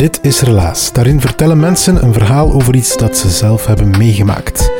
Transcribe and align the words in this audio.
Dit 0.00 0.18
is 0.22 0.40
Relaas. 0.40 0.92
Daarin 0.92 1.20
vertellen 1.20 1.60
mensen 1.60 2.04
een 2.04 2.12
verhaal 2.12 2.52
over 2.52 2.74
iets 2.74 2.96
dat 2.96 3.16
ze 3.16 3.30
zelf 3.30 3.66
hebben 3.66 3.90
meegemaakt. 3.98 4.70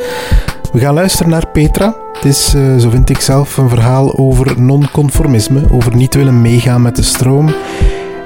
We 0.71 0.79
gaan 0.79 0.93
luisteren 0.93 1.31
naar 1.31 1.47
Petra. 1.47 1.95
Het 2.13 2.25
is, 2.25 2.53
eh, 2.53 2.77
zo 2.77 2.89
vind 2.89 3.09
ik 3.09 3.19
zelf, 3.19 3.57
een 3.57 3.69
verhaal 3.69 4.17
over 4.17 4.61
non-conformisme, 4.61 5.61
over 5.71 5.95
niet 5.95 6.13
willen 6.13 6.41
meegaan 6.41 6.81
met 6.81 6.95
de 6.95 7.03
stroom. 7.03 7.53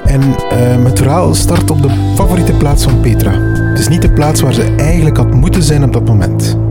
En 0.05 0.21
eh, 0.49 0.83
het 0.83 0.97
verhaal 0.97 1.33
start 1.33 1.71
op 1.71 1.81
de 1.81 2.13
favoriete 2.15 2.53
plaats 2.53 2.83
van 2.83 2.99
Petra. 2.99 3.31
Het 3.31 3.79
is 3.79 3.87
niet 3.87 4.01
de 4.01 4.11
plaats 4.11 4.41
waar 4.41 4.53
ze 4.53 4.75
eigenlijk 4.77 5.17
had 5.17 5.33
moeten 5.33 5.63
zijn 5.63 5.83
op 5.83 5.93
dat 5.93 6.05
moment. 6.05 6.64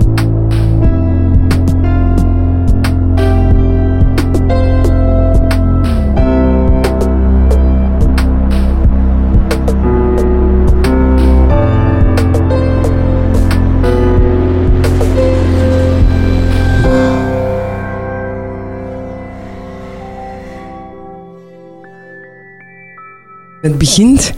Het 23.65 23.79
begint 23.79 24.33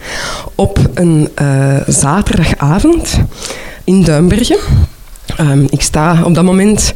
op 0.55 0.79
een 0.93 1.29
eh, 1.35 1.77
zaterdagavond 1.87 3.19
in 3.83 4.03
Duinbergen. 4.03 4.57
Ehm, 5.37 5.63
ik 5.69 5.81
sta 5.81 6.23
op 6.23 6.33
dat 6.33 6.43
moment 6.43 6.93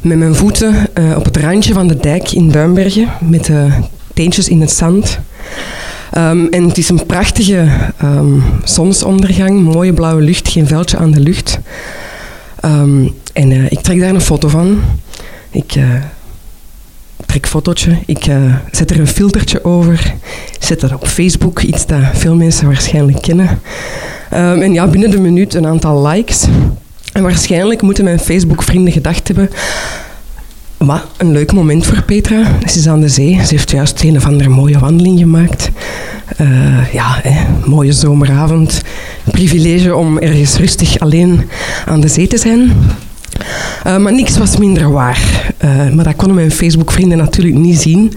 met 0.00 0.18
mijn 0.18 0.34
voeten 0.34 0.94
eh, 0.94 1.16
op 1.16 1.24
het 1.24 1.36
randje 1.36 1.72
van 1.72 1.88
de 1.88 1.96
dijk 1.96 2.32
in 2.32 2.50
Duinbergen, 2.50 3.08
met 3.20 3.44
de 3.44 3.68
teentjes 4.14 4.48
in 4.48 4.60
het 4.60 4.70
zand. 4.70 5.18
Ehm, 6.10 6.46
en 6.46 6.68
het 6.68 6.78
is 6.78 6.88
een 6.88 7.06
prachtige 7.06 7.68
ehm, 7.98 8.40
zonsondergang, 8.64 9.60
mooie 9.60 9.92
blauwe 9.92 10.22
lucht, 10.22 10.48
geen 10.48 10.66
veldje 10.66 10.96
aan 10.96 11.10
de 11.10 11.20
lucht. 11.20 11.58
En 13.32 13.50
eh, 13.52 13.70
ik 13.70 13.80
trek 13.80 14.00
daar 14.00 14.14
een 14.14 14.20
foto 14.20 14.48
van. 14.48 14.80
Ik 15.50 15.74
een 17.44 17.50
fotootje, 17.50 17.98
ik 18.06 18.26
eh, 18.26 18.36
zet 18.70 18.90
er 18.90 19.00
een 19.00 19.06
filtertje 19.06 19.64
over, 19.64 20.14
zet 20.58 20.80
dat 20.80 20.92
op 20.92 21.06
Facebook, 21.06 21.62
iets 21.62 21.86
dat 21.86 22.00
veel 22.12 22.34
mensen 22.34 22.66
waarschijnlijk 22.66 23.22
kennen. 23.22 23.60
Ehm, 24.30 24.60
en 24.60 24.72
ja, 24.72 24.86
binnen 24.86 25.10
de 25.10 25.20
minuut 25.20 25.54
een 25.54 25.66
aantal 25.66 26.06
likes. 26.06 26.46
En 27.12 27.22
waarschijnlijk 27.22 27.82
moeten 27.82 28.04
mijn 28.04 28.18
Facebook-vrienden 28.18 28.92
gedacht 28.92 29.28
hebben... 29.28 29.50
Maar 30.78 31.04
een 31.16 31.32
leuk 31.32 31.52
moment 31.52 31.86
voor 31.86 32.02
Petra. 32.02 32.42
Ze 32.66 32.78
is 32.78 32.88
aan 32.88 33.00
de 33.00 33.08
zee. 33.08 33.34
Ze 33.34 33.54
heeft 33.54 33.70
juist 33.70 34.02
een 34.02 34.16
of 34.16 34.26
andere 34.26 34.48
mooie 34.48 34.78
wandeling 34.78 35.18
gemaakt. 35.18 35.70
Eh, 36.36 36.92
ja, 36.92 37.18
hè, 37.22 37.68
mooie 37.68 37.92
zomeravond. 37.92 38.82
Privilege 39.30 39.94
om 39.94 40.18
ergens 40.18 40.56
rustig 40.56 40.98
alleen 40.98 41.48
aan 41.86 42.00
de 42.00 42.08
zee 42.08 42.26
te 42.26 42.38
zijn. 42.38 42.72
Eh, 43.84 43.96
maar 43.96 44.12
niks 44.12 44.38
was 44.38 44.56
minder 44.56 44.92
waar. 44.92 45.52
Eh, 45.58 45.90
maar 45.90 46.04
dat 46.04 46.16
konden 46.16 46.36
mijn 46.36 46.50
Facebook-vrienden 46.50 47.18
natuurlijk 47.18 47.56
niet 47.56 47.80
zien. 47.80 48.12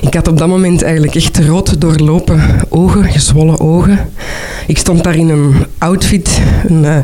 Ik 0.00 0.14
had 0.14 0.28
op 0.28 0.38
dat 0.38 0.48
moment 0.48 0.82
eigenlijk 0.82 1.14
echt 1.14 1.38
rood 1.38 1.80
doorlopen 1.80 2.40
ogen, 2.68 3.04
gezwollen 3.04 3.60
ogen. 3.60 3.98
Ik 4.66 4.78
stond 4.78 5.04
daar 5.04 5.16
in 5.16 5.28
een 5.28 5.54
outfit, 5.78 6.40
een, 6.66 6.84
eh, 6.84 6.96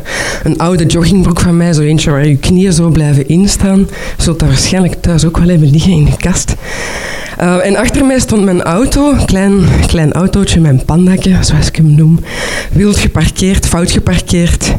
een 0.43 0.57
oude 0.57 0.85
joggingbroek 0.85 1.39
van 1.39 1.57
mij, 1.57 1.73
zo 1.73 1.81
eentje 1.81 2.11
waar 2.11 2.27
je 2.27 2.37
knieën 2.37 2.73
zo 2.73 2.89
blijven 2.89 3.27
instaan. 3.27 3.79
Je 4.17 4.23
zult 4.23 4.39
dat 4.39 4.47
waarschijnlijk 4.47 5.01
thuis 5.01 5.25
ook 5.25 5.37
wel 5.37 5.47
hebben 5.47 5.69
liggen 5.69 5.91
in 5.91 6.05
de 6.05 6.17
kast. 6.17 6.55
Eh, 7.37 7.65
en 7.65 7.75
achter 7.75 8.05
mij 8.05 8.19
stond 8.19 8.43
mijn 8.43 8.61
auto, 8.61 9.15
klein, 9.25 9.65
klein 9.87 10.13
autootje, 10.13 10.59
mijn 10.59 10.85
pandakje, 10.85 11.37
zoals 11.41 11.67
ik 11.67 11.75
hem 11.75 11.95
noem. 11.95 12.19
Wild 12.71 12.97
geparkeerd, 12.97 13.65
fout 13.65 13.91
geparkeerd. 13.91 14.73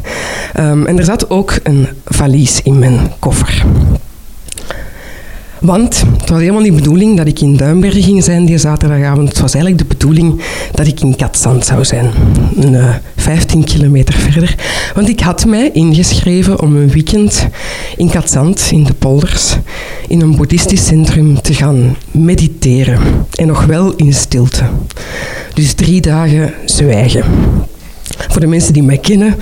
Ehm, 0.53 0.85
en 0.85 0.97
er 0.97 1.05
zat 1.05 1.29
ook 1.29 1.53
een 1.63 1.87
valies 2.05 2.61
in 2.61 2.79
mijn 2.79 3.11
koffer. 3.19 3.65
Want 5.59 6.03
het 6.17 6.29
was 6.29 6.39
helemaal 6.39 6.61
niet 6.61 6.71
de 6.71 6.81
bedoeling 6.81 7.17
dat 7.17 7.27
ik 7.27 7.39
in 7.39 7.57
Duinbergen 7.57 8.03
ging 8.03 8.23
zijn 8.23 8.45
die 8.45 8.57
zaterdagavond. 8.57 9.29
Het 9.29 9.39
was 9.39 9.53
eigenlijk 9.53 9.83
de 9.83 9.95
bedoeling 9.95 10.41
dat 10.71 10.87
ik 10.87 10.99
in 10.99 11.15
Katzand 11.15 11.65
zou 11.65 11.85
zijn. 11.85 12.11
Een, 12.55 12.75
eh, 12.75 12.95
15 13.15 13.63
kilometer 13.63 14.13
verder. 14.13 14.55
Want 14.93 15.09
ik 15.09 15.19
had 15.19 15.45
mij 15.45 15.69
ingeschreven 15.73 16.61
om 16.61 16.75
een 16.75 16.89
weekend 16.89 17.47
in 17.97 18.09
Katzand, 18.09 18.67
in 18.71 18.83
de 18.83 18.93
polders, 18.93 19.55
in 20.07 20.21
een 20.21 20.35
boeddhistisch 20.35 20.85
centrum 20.85 21.41
te 21.41 21.53
gaan 21.53 21.95
mediteren. 22.11 22.99
En 23.35 23.47
nog 23.47 23.65
wel 23.65 23.95
in 23.95 24.13
stilte. 24.13 24.63
Dus 25.53 25.73
drie 25.73 26.01
dagen 26.01 26.53
zwijgen. 26.65 27.23
Voor 28.29 28.41
de 28.41 28.47
mensen 28.47 28.73
die 28.73 28.83
mij 28.83 28.97
kennen, 28.97 29.35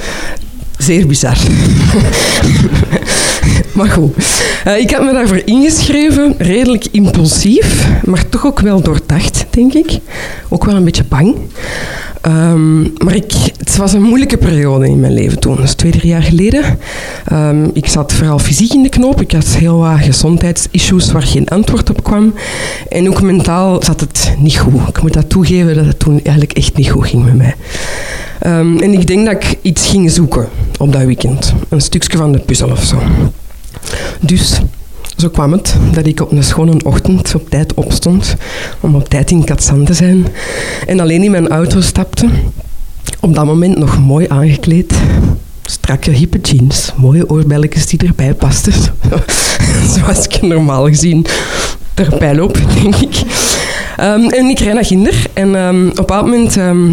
zeer 0.78 1.08
bizar. 1.08 1.38
maar 3.78 3.90
goed, 3.90 4.16
Eh, 4.64 4.80
ik 4.80 4.92
had 4.92 5.04
me 5.04 5.14
daarvoor 5.14 5.42
ingeschreven, 5.46 6.36
redelijk 6.38 6.86
impulsief, 6.92 7.90
maar 8.04 8.30
toch 8.30 8.46
ook 8.46 8.60
wel 8.60 8.82
doordacht, 8.82 9.46
denk 9.50 9.74
ik. 9.74 10.00
Ook 10.50 10.66
wel 10.66 10.76
een 10.76 10.84
beetje 10.84 11.04
bang. 11.04 11.36
Ehm, 12.22 12.82
maar 12.82 13.16
ik, 13.16 13.34
het 13.58 13.78
was 13.78 13.94
een 13.94 14.02
moeilijke 14.02 14.38
periode 14.38 14.88
in 14.88 15.00
mijn 15.00 15.14
leven 15.14 15.40
toen. 15.40 15.56
Dat 15.56 15.64
is 15.64 15.74
twee, 15.74 15.92
drie 15.92 16.08
jaar 16.08 16.24
geleden. 16.24 16.64
Ehm, 17.26 17.64
ik 17.74 17.88
zat 17.88 18.14
vooral 18.14 18.40
fysiek 18.40 18.74
in 18.74 18.84
de 18.84 18.90
knoop. 18.90 19.22
Ik 19.22 19.32
had 19.32 19.46
heel 19.46 19.78
wat 19.78 20.00
gezondheidsissues 20.00 21.12
waar 21.12 21.22
geen 21.22 21.48
antwoord 21.48 21.90
op 21.90 22.04
kwam. 22.04 22.34
En 22.90 23.10
ook 23.10 23.22
mentaal 23.22 23.84
zat 23.84 24.00
het 24.00 24.34
niet 24.40 24.58
goed. 24.58 24.88
Ik 24.88 25.02
moet 25.02 25.14
dat 25.14 25.30
toegeven 25.30 25.76
dat 25.76 25.86
het 25.86 26.00
toen 26.00 26.14
eigenlijk 26.14 26.52
echt 26.52 26.78
niet 26.78 26.90
goed 26.90 27.08
ging 27.08 27.26
met 27.26 27.38
mij. 27.38 27.56
Ehm, 28.40 28.78
en 28.78 28.94
ik 28.94 29.08
denk 29.08 29.26
dat 29.26 29.34
ik 29.36 29.58
iets 29.62 29.88
ging 29.88 30.12
zoeken 30.12 30.48
op 30.80 30.94
dat 30.94 31.04
weekend. 31.04 31.54
Een 31.70 31.82
stukje 31.82 32.18
van 32.18 32.32
de 32.32 32.40
puzzel 32.40 32.70
of 32.70 32.84
zo. 32.84 32.98
Dus 34.20 34.60
zo 35.18 35.30
kwam 35.30 35.52
het 35.52 35.76
dat 35.94 36.06
ik 36.06 36.22
op 36.22 36.32
een 36.32 36.44
schone 36.44 36.76
ochtend 36.84 37.36
op 37.36 37.50
tijd 37.50 37.74
opstond 37.74 38.36
om 38.80 38.96
op 38.96 39.10
tijd 39.10 39.32
in 39.32 39.44
Katzand 39.44 39.86
te 39.86 39.94
zijn 39.94 40.28
en 40.88 41.00
alleen 41.00 41.24
in 41.24 41.32
mijn 41.32 41.48
auto 41.48 41.82
stapte. 41.82 42.30
Op 43.20 43.36
dat 43.36 43.46
moment 43.46 43.78
nog 43.78 44.00
mooi 44.00 44.26
aangekleed. 44.30 44.94
Strakke, 45.66 46.12
hippe 46.12 46.40
jeans, 46.40 46.94
mooie 46.96 47.30
oorbelletjes 47.30 47.86
die 47.86 48.08
erbij 48.08 48.34
pasten. 48.34 48.74
Zoals 49.96 50.26
ik 50.26 50.42
normaal 50.42 50.86
gezien 50.86 51.26
erbij 51.94 52.36
loop, 52.36 52.60
denk 52.82 52.96
ik. 52.96 53.22
Ehm, 53.98 54.30
en 54.30 54.46
ik 54.46 54.60
rijd 54.60 54.74
naar 54.74 54.86
Ginder 54.86 55.26
en 55.34 55.56
ehm, 55.56 55.88
op 55.88 55.96
bepaald 55.96 56.26
moment... 56.26 56.58
ehm, 56.58 56.92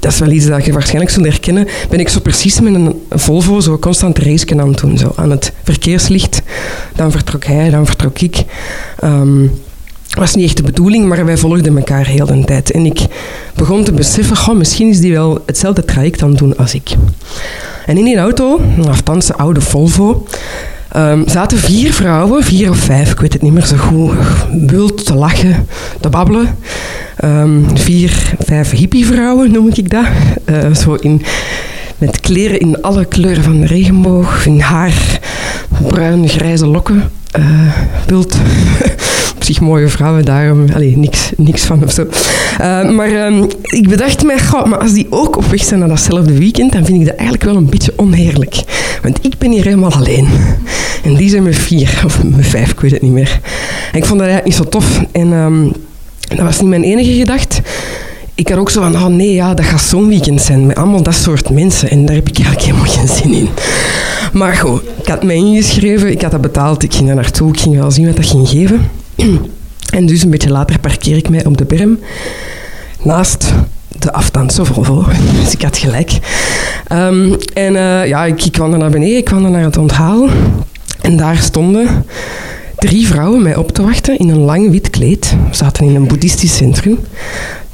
dat 0.00 0.12
is 0.12 0.18
wel 0.18 0.30
iets 0.30 0.46
dat 0.46 0.64
je 0.64 0.72
waarschijnlijk 0.72 1.10
zult 1.10 1.26
herkennen, 1.26 1.66
ben 1.88 2.00
ik 2.00 2.08
zo 2.08 2.20
precies 2.20 2.60
met 2.60 2.74
een 2.74 3.02
Volvo 3.10 3.60
zo 3.60 3.78
constant 3.78 4.18
race 4.18 4.58
aan 4.60 4.68
het 4.68 4.78
doen. 4.78 4.98
Zo, 4.98 5.12
aan 5.16 5.30
het 5.30 5.52
verkeerslicht. 5.62 6.42
Dan 6.94 7.10
vertrok 7.10 7.44
hij, 7.44 7.70
dan 7.70 7.86
vertrok 7.86 8.18
ik. 8.18 8.44
Ehm 8.98 9.46
was 10.16 10.34
niet 10.34 10.44
echt 10.44 10.56
de 10.56 10.62
bedoeling, 10.62 11.08
maar 11.08 11.24
wij 11.24 11.36
volgden 11.36 11.76
elkaar 11.76 12.06
heel 12.06 12.26
de 12.26 12.44
tijd. 12.44 12.70
En 12.70 12.86
ik 12.86 13.00
begon 13.54 13.84
te 13.84 13.92
beseffen, 13.92 14.36
goh, 14.36 14.56
misschien 14.56 14.88
is 14.88 15.00
die 15.00 15.12
wel 15.12 15.42
hetzelfde 15.46 15.84
traject 15.84 16.22
aan 16.22 16.28
het 16.28 16.38
doen 16.38 16.56
als 16.56 16.74
ik. 16.74 16.90
En 17.86 17.98
in 17.98 18.04
die 18.04 18.16
auto, 18.16 18.60
een 18.76 18.88
althans 18.88 19.28
een 19.28 19.34
oude 19.34 19.60
Volvo, 19.60 20.26
ehm, 20.92 21.28
zaten 21.28 21.58
vier 21.58 21.92
vrouwen, 21.92 22.42
vier 22.44 22.70
of 22.70 22.78
vijf, 22.78 23.10
ik 23.10 23.20
weet 23.20 23.32
het 23.32 23.42
niet 23.42 23.52
meer 23.52 23.66
zo 23.66 23.76
goed, 23.76 24.14
wild 24.66 25.04
te 25.06 25.14
lachen, 25.14 25.66
te 26.00 26.08
babbelen. 26.08 26.58
Ehm, 27.16 27.60
vier, 27.74 28.34
vijf 28.38 28.70
hippievrouwen 28.70 29.52
noem 29.52 29.70
ik 29.74 29.90
dat. 29.90 30.06
Eh, 30.44 30.74
zo 30.74 30.94
in 30.94 31.22
Met 31.98 32.20
kleren 32.20 32.60
in 32.60 32.82
alle 32.82 33.04
kleuren 33.04 33.42
van 33.42 33.60
de 33.60 33.66
regenboog. 33.66 34.44
Hun 34.44 34.60
haar, 34.60 35.20
bruin, 35.86 36.28
grijze 36.28 36.66
lokken. 36.66 37.10
Eh 37.36 37.72
wild. 38.06 38.36
Op 39.36 39.44
zich 39.44 39.60
mooie 39.60 39.88
vrouwen, 39.88 40.24
daarom 40.24 40.64
allee, 40.74 40.96
niks, 40.96 41.30
niks 41.36 41.64
van 41.64 41.82
of 41.84 41.92
zo. 41.92 42.06
Eh, 42.58 42.90
maar 42.90 43.08
ehm, 43.08 43.44
ik 43.62 43.88
bedacht 43.88 44.24
mij, 44.24 44.40
goh, 44.40 44.64
maar 44.64 44.78
als 44.78 44.92
die 44.92 45.06
ook 45.10 45.36
op 45.36 45.44
weg 45.44 45.64
zijn 45.64 45.80
naar 45.80 45.88
datzelfde 45.88 46.38
weekend, 46.38 46.72
dan 46.72 46.84
vind 46.84 47.00
ik 47.00 47.06
dat 47.06 47.14
eigenlijk 47.14 47.44
wel 47.44 47.56
een 47.56 47.68
beetje 47.68 47.92
onheerlijk. 47.96 48.54
Want 49.02 49.18
ik 49.24 49.38
ben 49.38 49.50
hier 49.50 49.64
helemaal 49.64 49.92
alleen. 49.92 50.28
En 51.04 51.14
die 51.14 51.28
zijn 51.28 51.42
met 51.42 51.56
vier, 51.56 52.02
of 52.04 52.24
met 52.24 52.46
vijf, 52.46 52.70
ik 52.70 52.80
weet 52.80 52.90
het 52.90 53.02
niet 53.02 53.12
meer. 53.12 53.40
En 53.92 53.98
ik 53.98 54.04
vond 54.04 54.18
dat 54.20 54.28
eigenlijk 54.28 54.44
niet 54.44 54.54
zo 54.54 54.64
tof. 54.64 55.00
En 55.12 55.32
ehm, 55.32 55.64
dat 56.28 56.46
was 56.46 56.60
niet 56.60 56.68
mijn 56.68 56.84
enige 56.84 57.12
gedachte. 57.12 57.62
Ik 58.36 58.48
had 58.48 58.58
ook 58.58 58.70
zo 58.70 58.80
van, 58.80 58.94
oh 58.94 59.06
nee, 59.06 59.32
ja, 59.32 59.54
dat 59.54 59.64
gaat 59.64 59.80
zo'n 59.80 60.08
weekend 60.08 60.40
zijn 60.40 60.66
met 60.66 60.76
allemaal 60.76 61.02
dat 61.02 61.14
soort 61.14 61.50
mensen. 61.50 61.90
En 61.90 62.06
daar 62.06 62.14
heb 62.14 62.28
ik 62.28 62.36
eigenlijk 62.36 62.66
helemaal 62.66 62.92
geen 62.92 63.08
zin 63.08 63.32
in. 63.32 63.48
Maar 64.32 64.54
goed, 64.54 64.82
ik 65.00 65.06
had 65.06 65.22
mij 65.22 65.36
ingeschreven, 65.36 66.10
ik 66.10 66.22
had 66.22 66.30
dat 66.30 66.40
betaald, 66.40 66.82
ik 66.82 66.94
ging 66.94 67.06
daar 67.06 67.14
naartoe, 67.14 67.52
ik 67.52 67.60
ging 67.60 67.76
wel 67.76 67.90
zien 67.90 68.06
wat 68.06 68.16
dat 68.16 68.26
ging 68.26 68.48
geven. 68.48 68.90
En 69.86 70.06
dus 70.06 70.22
een 70.22 70.30
beetje 70.30 70.50
later 70.50 70.78
parkeer 70.78 71.16
ik 71.16 71.28
mij 71.28 71.44
op 71.44 71.56
de 71.56 71.64
berm 71.64 71.98
naast 73.02 73.52
de 73.98 74.12
afstandse 74.12 74.64
Volvo. 74.64 75.04
Dus 75.42 75.52
ik 75.52 75.62
had 75.62 75.78
gelijk. 75.78 76.10
Ehm, 76.86 77.32
en 77.54 77.76
eh, 77.76 78.06
ja, 78.08 78.24
ik, 78.24 78.48
kwam 78.52 78.72
er 78.72 78.78
naar 78.78 78.90
beneden, 78.90 79.16
ik 79.16 79.24
kwam 79.24 79.50
naar 79.50 79.62
het 79.62 79.76
onthaal. 79.76 80.28
En 81.00 81.16
daar 81.16 81.36
stonden 81.36 82.04
drie 82.76 83.06
vrouwen 83.06 83.42
mij 83.42 83.56
op 83.56 83.72
te 83.72 83.82
wachten 83.82 84.18
in 84.18 84.28
een 84.28 84.44
lang 84.44 84.70
wit 84.70 84.90
kleed. 84.90 85.36
We 85.50 85.56
zaten 85.56 85.84
in 85.84 85.94
een 85.94 86.06
boeddhistisch 86.06 86.56
centrum. 86.56 86.98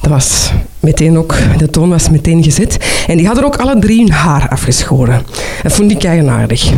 Dat 0.03 0.11
was 0.11 0.53
meteen 0.81 1.19
ook, 1.19 1.35
de 1.59 1.71
toon 1.71 1.89
was 1.89 2.11
meteen 2.11 2.43
gezet. 2.43 2.77
En 3.07 3.17
die 3.17 3.27
hadden 3.27 3.45
ook 3.45 3.57
alle 3.57 3.79
drie 3.79 3.99
hun 3.99 4.13
haar 4.13 4.49
afgeschoren. 4.49 5.23
Dat 5.63 5.73
vond 5.73 5.91
ik 5.91 6.05
eigenaardig. 6.05 6.73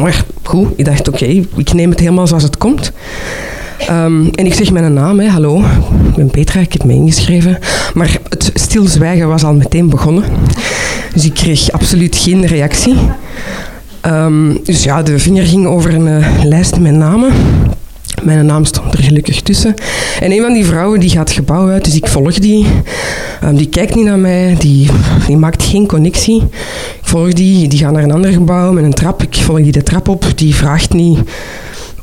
Maar 0.00 0.24
goed, 0.42 0.68
ik 0.76 0.84
dacht, 0.84 1.08
oké, 1.08 1.24
ik 1.56 1.72
neem 1.72 1.90
het 1.90 2.00
helemaal 2.00 2.26
zoals 2.26 2.42
het 2.42 2.58
komt. 2.58 2.92
Ehm, 3.78 4.26
en 4.34 4.46
ik 4.46 4.54
zeg 4.54 4.70
mijn 4.70 4.92
naam, 4.92 5.20
hè, 5.20 5.28
hallo, 5.28 5.58
ik 6.08 6.14
ben 6.16 6.30
Petra, 6.30 6.60
ik 6.60 6.72
heb 6.72 6.84
me 6.84 6.92
ingeschreven. 6.92 7.58
Maar 7.94 8.18
het 8.28 8.50
stilzwijgen 8.54 9.28
was 9.28 9.44
al 9.44 9.54
meteen 9.54 9.88
begonnen. 9.88 10.24
Dus 11.12 11.24
ik 11.24 11.34
kreeg 11.34 11.70
absoluut 11.70 12.16
geen 12.16 12.46
reactie. 12.46 12.96
Ehm, 14.00 14.54
dus 14.64 14.84
ja, 14.84 15.02
de 15.02 15.18
vinger 15.18 15.46
ging 15.46 15.66
over 15.66 15.94
een 15.94 16.08
eh, 16.08 16.44
lijst 16.44 16.78
met 16.78 16.92
namen. 16.94 17.32
Mijn 18.22 18.46
naam 18.46 18.64
stond 18.64 18.92
er 18.92 19.02
gelukkig 19.02 19.42
tussen. 19.42 19.74
En 20.20 20.32
een 20.32 20.42
van 20.42 20.52
die 20.52 20.64
vrouwen 20.64 21.00
die 21.00 21.10
gaat 21.10 21.30
gebouw 21.30 21.68
uit, 21.68 21.84
dus 21.84 21.96
ik 21.96 22.06
volg 22.06 22.38
die. 22.38 22.66
Ehm, 23.40 23.54
die 23.54 23.68
kijkt 23.68 23.94
niet 23.94 24.04
naar 24.04 24.18
mij, 24.18 24.56
die, 24.58 24.88
die 25.26 25.36
maakt 25.36 25.62
geen 25.62 25.86
connectie. 25.86 26.42
Ik 27.00 27.08
volg 27.08 27.32
die, 27.32 27.68
die 27.68 27.78
gaat 27.78 27.92
naar 27.92 28.02
een 28.02 28.12
ander 28.12 28.32
gebouw 28.32 28.72
met 28.72 28.84
een 28.84 28.94
trap. 28.94 29.22
Ik 29.22 29.34
volg 29.34 29.58
die 29.58 29.72
de 29.72 29.82
trap 29.82 30.08
op, 30.08 30.24
die 30.34 30.54
vraagt 30.54 30.92
niet 30.92 31.18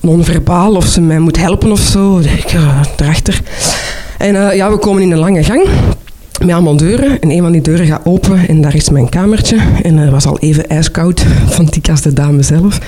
non-verbaal 0.02 0.76
of 0.76 0.86
ze 0.86 1.02
mij 1.02 1.20
moet 1.20 1.38
helpen 1.38 1.72
of 1.72 1.80
zo. 1.80 2.20
Ik, 2.20 2.54
uh, 2.54 2.82
erachter. 2.98 3.42
En 4.18 4.50
eh, 4.50 4.56
ja, 4.56 4.72
we 4.72 4.78
komen 4.78 5.02
in 5.02 5.12
een 5.12 5.18
lange 5.18 5.44
gang 5.44 5.68
met 6.40 6.54
allemaal 6.54 6.78
deuren. 6.78 7.20
En 7.20 7.32
een 7.32 7.42
van 7.42 7.52
die 7.52 7.62
deuren 7.62 7.86
gaat 7.86 8.06
open 8.06 8.48
en 8.48 8.62
daar 8.62 8.76
is 8.76 8.90
mijn 8.90 9.10
kamertje. 9.10 9.58
En 9.84 9.98
het 9.98 10.12
was 10.12 10.26
al 10.26 10.40
even 10.40 10.68
ijskoud, 10.68 11.26
vond 11.48 11.76
ik 11.76 11.90
als 11.90 12.02
de 12.02 12.14
dame 12.14 12.44
zelf. 12.44 12.80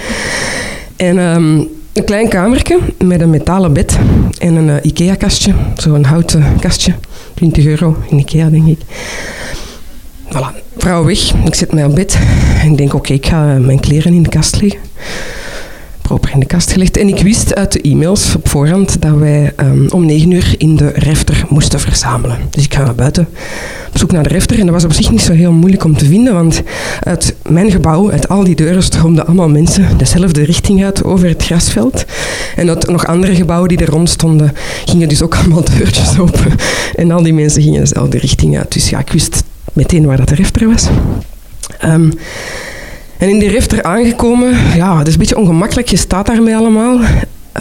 En 0.95 1.19
ehm, 1.19 1.61
een 1.97 2.03
klein 2.03 2.29
kamertje 2.29 2.79
met 3.03 3.21
een 3.21 3.29
metalen 3.29 3.73
bed 3.73 3.97
en 4.37 4.55
een 4.55 4.69
eh, 4.69 4.75
IKEA-kastje. 4.81 5.53
Zo'n 5.75 6.03
houten 6.03 6.43
kastje. 6.59 6.93
20 7.33 7.65
euro 7.65 7.95
in 8.09 8.17
IKEA, 8.17 8.49
denk 8.49 8.67
ik. 8.67 8.79
Voilà, 10.25 10.77
vrouw 10.77 11.05
weg. 11.05 11.33
Ik 11.45 11.55
zet 11.55 11.73
mij 11.73 11.85
op 11.85 11.95
bed 11.95 12.17
en 12.61 12.71
ik 12.71 12.77
denk, 12.77 12.93
oké, 12.93 13.13
ik 13.13 13.25
ga 13.25 13.43
mijn 13.43 13.79
kleren 13.79 14.13
in 14.13 14.23
de 14.23 14.29
kast 14.29 14.61
leggen 14.61 14.79
proper 16.07 16.31
in 16.33 16.39
de 16.39 16.45
kast 16.45 16.71
gelegd. 16.71 16.97
En 16.97 17.07
ik 17.07 17.21
wist 17.21 17.55
uit 17.55 17.71
de 17.71 17.81
e-mails 17.81 18.35
op 18.35 18.47
voorhand 18.47 19.01
dat 19.01 19.15
wij 19.15 19.53
um, 19.57 19.87
om 19.89 20.05
negen 20.05 20.31
uur 20.31 20.55
in 20.57 20.75
de 20.75 20.91
refter 20.95 21.45
moesten 21.49 21.79
verzamelen. 21.79 22.37
Dus 22.49 22.63
ik 22.63 22.73
ga 22.73 22.83
naar 22.83 22.95
buiten 22.95 23.27
op 23.89 23.97
zoek 23.97 24.11
naar 24.11 24.23
de 24.23 24.29
refter. 24.29 24.59
En 24.59 24.65
dat 24.65 24.73
was 24.73 24.83
op 24.83 24.93
zich 24.93 25.11
niet 25.11 25.21
zo 25.21 25.33
heel 25.33 25.51
moeilijk 25.51 25.83
om 25.83 25.97
te 25.97 26.05
vinden, 26.05 26.33
want 26.33 26.61
uit 27.03 27.35
mijn 27.47 27.71
gebouw, 27.71 28.11
uit 28.11 28.29
al 28.29 28.43
die 28.43 28.55
deuren, 28.55 28.83
stroomden 28.83 29.25
allemaal 29.25 29.49
mensen 29.49 29.97
dezelfde 29.97 30.43
richting 30.43 30.83
uit 30.83 31.03
over 31.03 31.27
het 31.27 31.43
grasveld. 31.43 32.05
En 32.55 32.69
uit 32.69 32.87
nog 32.87 33.07
andere 33.07 33.35
gebouwen 33.35 33.69
die 33.69 33.77
er 33.77 33.89
rond 33.89 34.09
stonden, 34.09 34.53
gingen 34.85 35.09
dus 35.09 35.21
ook 35.21 35.35
allemaal 35.35 35.63
deurtjes 35.77 36.19
open. 36.19 36.51
En 36.95 37.11
al 37.11 37.23
die 37.23 37.33
mensen 37.33 37.61
gingen 37.61 37.79
dezelfde 37.79 38.17
richting 38.17 38.57
uit. 38.57 38.73
Dus 38.73 38.89
ja, 38.89 38.99
ik 38.99 39.11
wist 39.11 39.43
meteen 39.73 40.05
waar 40.05 40.17
dat 40.17 40.29
de 40.29 40.35
refter 40.35 40.67
was. 40.67 40.87
Um, 41.85 42.11
en 43.17 43.29
in 43.29 43.39
die 43.39 43.49
rifter 43.49 43.83
aangekomen, 43.83 44.57
ja, 44.75 44.97
het 44.97 45.07
is 45.07 45.13
een 45.13 45.19
beetje 45.19 45.37
ongemakkelijk. 45.37 45.87
Je 45.87 45.97
staat 45.97 46.25
daarmee 46.25 46.55
allemaal 46.55 46.99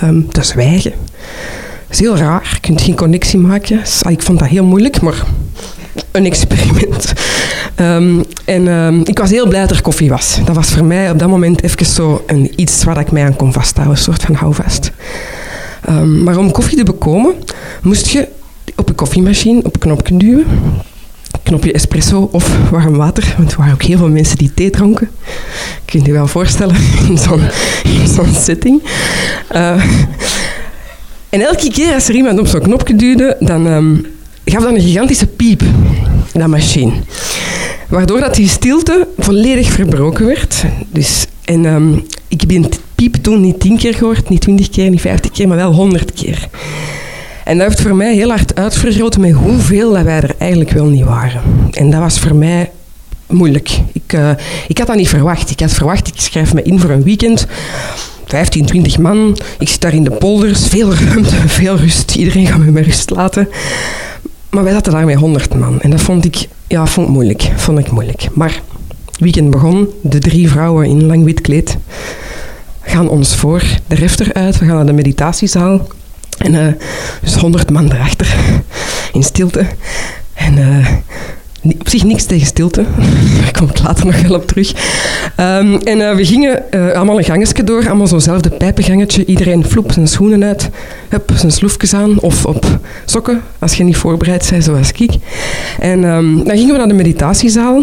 um, 0.03 0.29
te 0.33 0.43
zwijgen. 0.43 0.91
Dat 0.91 1.91
is 1.91 1.99
heel 1.99 2.17
raar. 2.17 2.49
Je 2.53 2.61
kunt 2.61 2.81
geen 2.81 2.97
connectie 2.97 3.39
maken. 3.39 3.81
Ik 4.09 4.23
vond 4.23 4.39
dat 4.39 4.49
heel 4.49 4.65
moeilijk, 4.65 5.01
maar 5.01 5.25
een 6.13 6.27
experiment. 6.27 7.13
Um, 7.81 8.25
en 8.45 8.67
um, 8.67 9.01
ik 9.05 9.19
was 9.19 9.31
heel 9.31 9.49
blij 9.49 9.61
dat 9.61 9.71
er 9.71 9.83
koffie 9.83 10.09
was. 10.09 10.39
Dat 10.45 10.57
was 10.57 10.69
voor 10.69 10.85
mij 10.85 11.11
op 11.11 11.19
dat 11.19 11.29
moment 11.29 11.63
even 11.63 11.87
zo 11.87 12.25
een, 12.27 12.53
iets 12.57 12.85
waar 12.85 12.99
ik 12.99 13.11
mij 13.11 13.25
aan 13.25 13.37
kon 13.37 13.53
vasthouden. 13.53 13.97
Een 13.97 14.03
soort 14.03 14.23
van 14.23 14.35
houvast. 14.35 14.91
Maar 16.23 16.39
om 16.39 16.51
koffie 16.51 16.77
te 16.77 16.83
bekomen, 16.83 17.35
moest 17.83 18.09
je 18.09 18.29
op 18.77 18.89
een 18.89 18.95
koffiemachine 18.95 19.63
op 19.63 19.75
een 19.75 19.81
knopje 19.81 20.17
duwen 20.17 20.47
knopje 21.47 21.73
espresso 21.73 22.29
of 22.33 22.71
warm 22.71 22.97
water. 22.97 23.35
Want 23.37 23.53
er 23.53 23.59
waren 23.59 23.73
ook 23.73 23.83
heel 23.83 23.99
veel 23.99 24.09
mensen 24.09 24.37
die 24.37 24.55
thee 24.55 24.71
dronken. 24.71 25.11
Kun 25.85 26.01
je 26.01 26.07
je 26.07 26.13
wel 26.13 26.27
voorstellen 26.27 26.77
in 27.09 27.19
zo'n 27.19 27.41
zo 28.15 28.25
setting. 28.35 28.83
Uh, 29.55 29.85
en 31.29 31.41
elke 31.41 31.71
keer 31.71 31.95
als 31.95 32.09
er 32.09 32.15
iemand 32.15 32.39
op 32.39 32.47
zo'n 32.47 32.61
knopje 32.61 32.97
duwde, 32.97 33.37
dan 33.41 33.67
um, 33.67 34.07
gaf 34.45 34.63
dat 34.63 34.73
een 34.73 34.81
gigantische 34.81 35.27
piep, 35.27 35.63
dat 36.33 36.47
machine. 36.47 36.93
Waardoor 37.89 38.21
dat 38.21 38.35
die 38.35 38.49
stilte 38.49 39.09
volledig 39.19 39.73
verbroken 39.73 40.27
werd. 40.27 40.65
Dus, 40.93 41.27
en 41.45 41.65
um, 41.65 42.07
ik 42.29 42.41
heb 42.41 42.49
die 42.49 42.69
piep 42.95 43.15
toen 43.15 43.41
niet 43.41 43.61
tien 43.61 43.79
keer 43.79 43.95
gehoord, 43.95 44.29
niet 44.29 44.41
twintig 44.41 44.71
keer, 44.71 44.91
niet 44.91 45.01
vijftig 45.01 45.31
keer, 45.31 45.49
maar 45.49 45.57
wel 45.57 45.73
honderd 45.73 46.13
keer. 46.13 46.49
En 47.47 47.59
dat 47.59 47.67
heeft 47.67 47.81
voor 47.81 47.95
mij 47.95 48.15
heel 48.15 48.29
hard 48.29 48.55
uitvergroot 48.55 49.19
met 49.19 49.33
hoeveel 49.33 49.93
dat 49.93 50.03
wij 50.03 50.21
er 50.21 50.35
eigenlijk 50.39 50.71
wel 50.71 50.87
niet 50.87 51.05
waren. 51.05 51.43
En 51.71 51.91
dat 51.91 52.01
was 52.01 52.19
voor 52.19 52.35
mij 52.35 52.71
moeilijk. 53.27 53.71
Ik, 53.93 54.13
uh, 54.13 54.31
ik 54.69 54.79
had 54.79 54.87
dat 54.87 54.97
niet 54.97 55.09
verwacht. 55.09 55.51
Ik 55.51 55.61
had 55.61 55.73
verwacht, 55.73 56.09
ik 56.09 56.15
schrijf 56.17 56.55
me 56.55 56.63
in 56.63 56.81
voor 56.81 56.91
een 56.91 57.03
weekend. 57.03 57.47
15, 58.25 58.67
20 58.67 58.99
man. 58.99 59.39
Ik 59.59 59.69
zit 59.69 59.81
daar 59.81 59.95
in 59.95 60.05
de 60.05 60.11
polders. 60.11 60.67
Veel 60.67 60.95
ruimte, 60.95 61.35
veel 61.61 61.77
rust. 61.77 62.15
Iedereen 62.15 62.47
gaat 62.47 62.59
me 62.59 62.71
met 62.71 62.85
rust 62.85 63.11
laten. 63.11 63.49
Maar 64.51 64.65
wij 64.65 64.73
zaten 64.73 64.93
daar 64.93 65.05
met 65.05 65.17
100 65.17 65.55
man. 65.55 65.81
En 65.81 65.91
dat 65.91 66.01
vond 66.01 66.25
ik, 66.25 66.49
ja, 66.67 66.87
vond 66.87 67.09
moeilijk. 67.09 67.51
Vond 67.57 67.79
ik 67.79 67.91
moeilijk. 67.91 68.29
Maar 68.33 68.61
weekend 69.19 69.51
begon. 69.51 69.89
De 70.01 70.19
drie 70.19 70.51
vrouwen 70.51 70.87
in 70.87 71.07
lang 71.07 71.25
wit 71.25 71.41
kleed 71.41 71.77
gaan 72.81 73.09
ons 73.09 73.35
voor 73.35 73.63
de 73.87 73.95
refter 73.95 74.33
uit. 74.33 74.59
We 74.59 74.65
gaan 74.65 74.75
naar 74.75 74.87
de 74.87 74.93
meditatiezaal. 74.93 75.87
En 76.39 76.55
uh, 76.55 76.67
dus 77.23 77.35
honderd 77.35 77.71
man 77.71 77.93
erachter, 77.93 78.37
in 79.13 79.23
stilte. 79.23 79.67
En 80.35 80.59
uh, 80.59 80.89
op 81.81 81.89
zich 81.89 82.05
niks 82.05 82.25
tegen 82.25 82.47
stilte. 82.47 82.85
Daar 83.41 83.51
kom 83.59 83.69
ik 83.69 83.83
later 83.83 84.07
nog 84.07 84.21
wel 84.21 84.35
op 84.35 84.47
terug. 84.47 84.71
Um, 85.41 85.75
en 85.75 85.99
uh, 85.99 86.15
we 86.15 86.25
gingen 86.25 86.63
allemaal 86.71 87.19
een 87.19 87.25
gangetje 87.25 87.65
door, 87.65 87.87
allemaal 87.87 88.07
zo'nzelfde 88.07 88.51
pijpengangetje. 88.51 89.25
Iedereen 89.25 89.65
floep 89.65 89.93
zijn 89.93 90.09
schoenen 90.09 90.45
uit, 90.45 90.71
hup, 91.09 91.33
zijn 91.35 91.53
sloefjes 91.53 91.95
aan 91.95 92.21
of 92.21 92.47
op 92.47 92.79
sokken, 93.05 93.43
als 93.59 93.75
je 93.75 93.85
niet 93.85 93.97
voorbereid 93.97 94.49
bent 94.51 94.65
zoals 94.65 94.93
ik. 94.93 95.11
En 95.79 96.05
um, 96.05 96.45
dan 96.45 96.57
gingen 96.57 96.73
we 96.73 96.79
naar 96.79 96.89
de 96.89 96.95
meditatiezaal. 96.95 97.83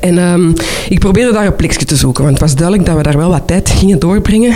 En 0.00 0.18
um, 0.18 0.52
ik 0.88 0.98
probeerde 0.98 1.32
daar 1.32 1.46
een 1.46 1.56
plekje 1.56 1.84
te 1.84 1.96
zoeken, 1.96 2.24
want 2.24 2.38
het 2.38 2.48
was 2.48 2.56
duidelijk 2.56 2.86
dat 2.86 2.96
we 2.96 3.02
daar 3.02 3.16
wel 3.16 3.30
wat 3.30 3.46
tijd 3.46 3.70
gingen 3.70 3.98
doorbrengen. 3.98 4.54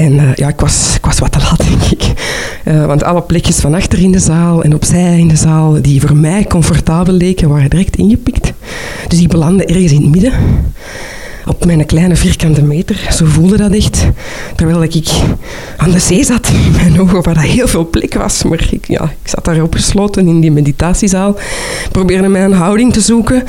En 0.00 0.12
uh, 0.12 0.34
ja, 0.34 0.48
ik 0.48 0.60
was, 0.60 0.94
ik 0.96 1.04
was 1.04 1.18
wat 1.18 1.32
te 1.32 1.38
laat, 1.38 1.68
denk 1.68 1.82
ik. 1.82 2.12
Uh, 2.64 2.86
want 2.86 3.02
alle 3.02 3.22
plekjes 3.22 3.56
van 3.56 3.74
achter 3.74 3.98
in 3.98 4.12
de 4.12 4.18
zaal 4.18 4.62
en 4.62 4.74
opzij 4.74 5.18
in 5.18 5.28
de 5.28 5.36
zaal, 5.36 5.82
die 5.82 6.00
voor 6.00 6.16
mij 6.16 6.44
comfortabel 6.44 7.14
leken, 7.14 7.48
waren 7.48 7.70
direct 7.70 7.96
ingepikt. 7.96 8.52
Dus 9.08 9.20
ik 9.20 9.28
belandde 9.28 9.64
ergens 9.64 9.92
in 9.92 10.02
het 10.02 10.10
midden. 10.10 10.32
Op 11.46 11.64
mijn 11.64 11.86
kleine 11.86 12.16
vierkante 12.16 12.62
meter. 12.62 13.08
Zo 13.12 13.24
voelde 13.24 13.56
dat 13.56 13.72
echt. 13.72 14.06
Terwijl 14.56 14.82
ik 14.82 15.08
aan 15.76 15.90
de 15.90 15.98
zee 15.98 16.24
zat, 16.24 16.50
mijn 16.76 17.00
ogen, 17.00 17.22
waar 17.22 17.34
dat 17.34 17.42
heel 17.42 17.68
veel 17.68 17.88
plek 17.90 18.14
was. 18.14 18.42
Maar 18.42 18.68
ik, 18.70 18.86
ja, 18.86 19.02
ik 19.02 19.28
zat 19.28 19.44
daar 19.44 19.62
opgesloten 19.62 20.26
in 20.26 20.40
die 20.40 20.52
meditatiezaal. 20.52 21.36
Probeerde 21.92 22.28
mij 22.28 22.44
een 22.44 22.52
houding 22.52 22.92
te 22.92 23.00
zoeken. 23.00 23.42